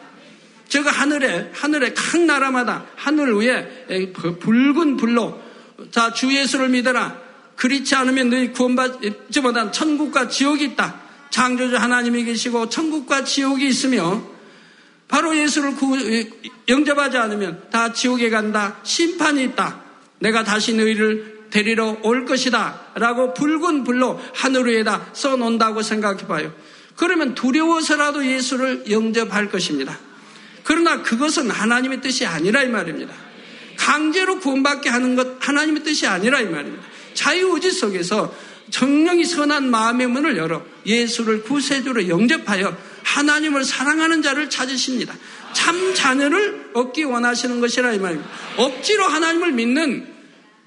제가 0.68 0.90
하늘에, 0.90 1.50
하늘에 1.54 1.94
각 1.94 2.20
나라마다 2.20 2.86
하늘 2.96 3.36
위에 3.36 4.12
붉은 4.12 4.96
불로 4.96 5.40
자, 5.90 6.12
주 6.12 6.34
예수를 6.34 6.68
믿어라. 6.70 7.26
그렇지 7.56 7.94
않으면 7.94 8.30
너희 8.30 8.52
구원받지 8.52 9.40
못한 9.42 9.72
천국과 9.72 10.28
지옥이 10.28 10.64
있다. 10.64 11.00
창조주 11.30 11.76
하나님이 11.76 12.24
계시고 12.24 12.68
천국과 12.68 13.24
지옥이 13.24 13.66
있으며 13.66 14.22
바로 15.08 15.36
예수를 15.36 15.74
구, 15.74 15.96
영접하지 16.68 17.16
않으면 17.16 17.62
다 17.70 17.92
지옥에 17.92 18.30
간다. 18.30 18.78
심판이 18.82 19.44
있다. 19.44 19.80
내가 20.18 20.44
다시 20.44 20.74
너희를 20.74 21.46
데리러 21.50 21.98
올 22.02 22.24
것이다. 22.24 22.80
라고 22.94 23.32
붉은 23.34 23.84
불로 23.84 24.20
하늘 24.34 24.66
위에다 24.66 25.10
써놓는다고 25.12 25.82
생각해 25.82 26.26
봐요. 26.26 26.52
그러면 26.96 27.34
두려워서라도 27.34 28.26
예수를 28.26 28.90
영접할 28.90 29.50
것입니다. 29.50 29.98
그러나 30.66 31.00
그것은 31.00 31.48
하나님의 31.48 32.00
뜻이 32.00 32.26
아니라 32.26 32.64
이 32.64 32.68
말입니다. 32.68 33.14
강제로 33.76 34.40
구원받게 34.40 34.90
하는 34.90 35.14
것 35.14 35.36
하나님의 35.38 35.84
뜻이 35.84 36.08
아니라 36.08 36.40
이 36.40 36.46
말입니다. 36.46 36.84
자유의지 37.14 37.70
속에서 37.70 38.34
정령이 38.70 39.24
선한 39.24 39.70
마음의 39.70 40.08
문을 40.08 40.36
열어 40.36 40.64
예수를 40.84 41.44
구세주로 41.44 42.08
영접하여 42.08 42.76
하나님을 43.04 43.64
사랑하는 43.64 44.22
자를 44.22 44.50
찾으십니다. 44.50 45.14
참 45.52 45.94
자녀를 45.94 46.72
얻기 46.74 47.04
원하시는 47.04 47.60
것이라 47.60 47.92
이 47.92 48.00
말입니다. 48.00 48.28
억지로 48.56 49.04
하나님을 49.04 49.52
믿는 49.52 50.08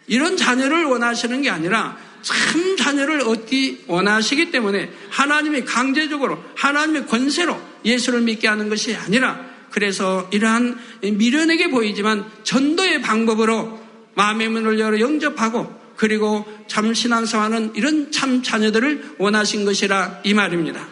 이런 0.08 0.38
자녀를 0.38 0.86
원하시는 0.86 1.42
게 1.42 1.50
아니라 1.50 1.98
참 2.22 2.78
자녀를 2.78 3.20
얻기 3.22 3.84
원하시기 3.88 4.52
때문에 4.52 4.94
하나님이 5.10 5.66
강제적으로 5.66 6.42
하나님의 6.56 7.06
권세로 7.08 7.62
예수를 7.84 8.22
믿게 8.22 8.48
하는 8.48 8.70
것이 8.70 8.96
아니라 8.96 9.49
그래서 9.72 10.28
이러한 10.32 10.78
미련하게 11.02 11.70
보이지만 11.70 12.26
전도의 12.44 13.02
방법으로 13.02 13.80
마음의 14.16 14.50
문을 14.50 14.80
열어 14.80 15.00
영접하고 15.00 15.80
그리고 15.96 16.46
참 16.68 16.94
신앙생활하는 16.94 17.74
이런 17.76 18.12
참 18.12 18.42
자녀들을 18.42 19.16
원하신 19.18 19.66
것이라 19.66 20.22
이 20.24 20.34
말입니다. 20.34 20.88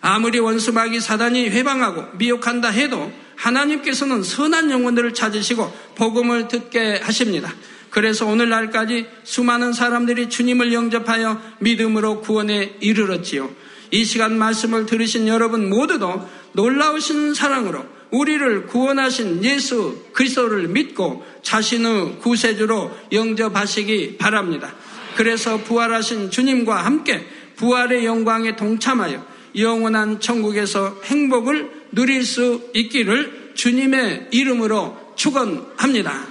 아무리 0.00 0.38
원수마귀 0.38 1.00
사단이 1.00 1.48
회방하고 1.48 2.18
미혹한다 2.18 2.68
해도 2.68 3.10
하나님께서는 3.36 4.22
선한 4.22 4.70
영혼들을 4.70 5.14
찾으시고 5.14 5.74
복음을 5.94 6.48
듣게 6.48 7.00
하십니다. 7.02 7.52
그래서 7.88 8.26
오늘날까지 8.26 9.06
수많은 9.22 9.72
사람들이 9.72 10.28
주님을 10.28 10.72
영접하여 10.72 11.40
믿음으로 11.60 12.20
구원에 12.20 12.76
이르렀지요. 12.80 13.50
이 13.92 14.04
시간 14.04 14.36
말씀을 14.36 14.86
들으신 14.86 15.28
여러분 15.28 15.70
모두도 15.70 16.28
놀라우신 16.54 17.34
사랑으로 17.34 17.84
우리를 18.10 18.66
구원하신 18.66 19.44
예수 19.44 20.04
그리스도를 20.12 20.68
믿고 20.68 21.24
자신의 21.42 22.20
구세주로 22.20 22.90
영접하시기 23.12 24.16
바랍니다. 24.18 24.72
그래서 25.16 25.58
부활하신 25.58 26.30
주님과 26.30 26.76
함께 26.84 27.24
부활의 27.56 28.04
영광에 28.04 28.56
동참하여 28.56 29.24
영원한 29.56 30.20
천국에서 30.20 31.00
행복을 31.04 31.70
누릴 31.92 32.24
수 32.24 32.70
있기를 32.74 33.52
주님의 33.54 34.28
이름으로 34.32 34.96
축원합니다. 35.14 36.26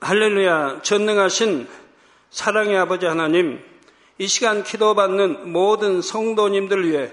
할렐루야 0.00 0.82
전능하신 0.82 1.68
사랑의 2.30 2.76
아버지 2.76 3.06
하나님 3.06 3.60
이 4.18 4.26
시간 4.26 4.64
기도받는 4.64 5.52
모든 5.52 6.02
성도님들 6.02 6.88
위해 6.88 7.12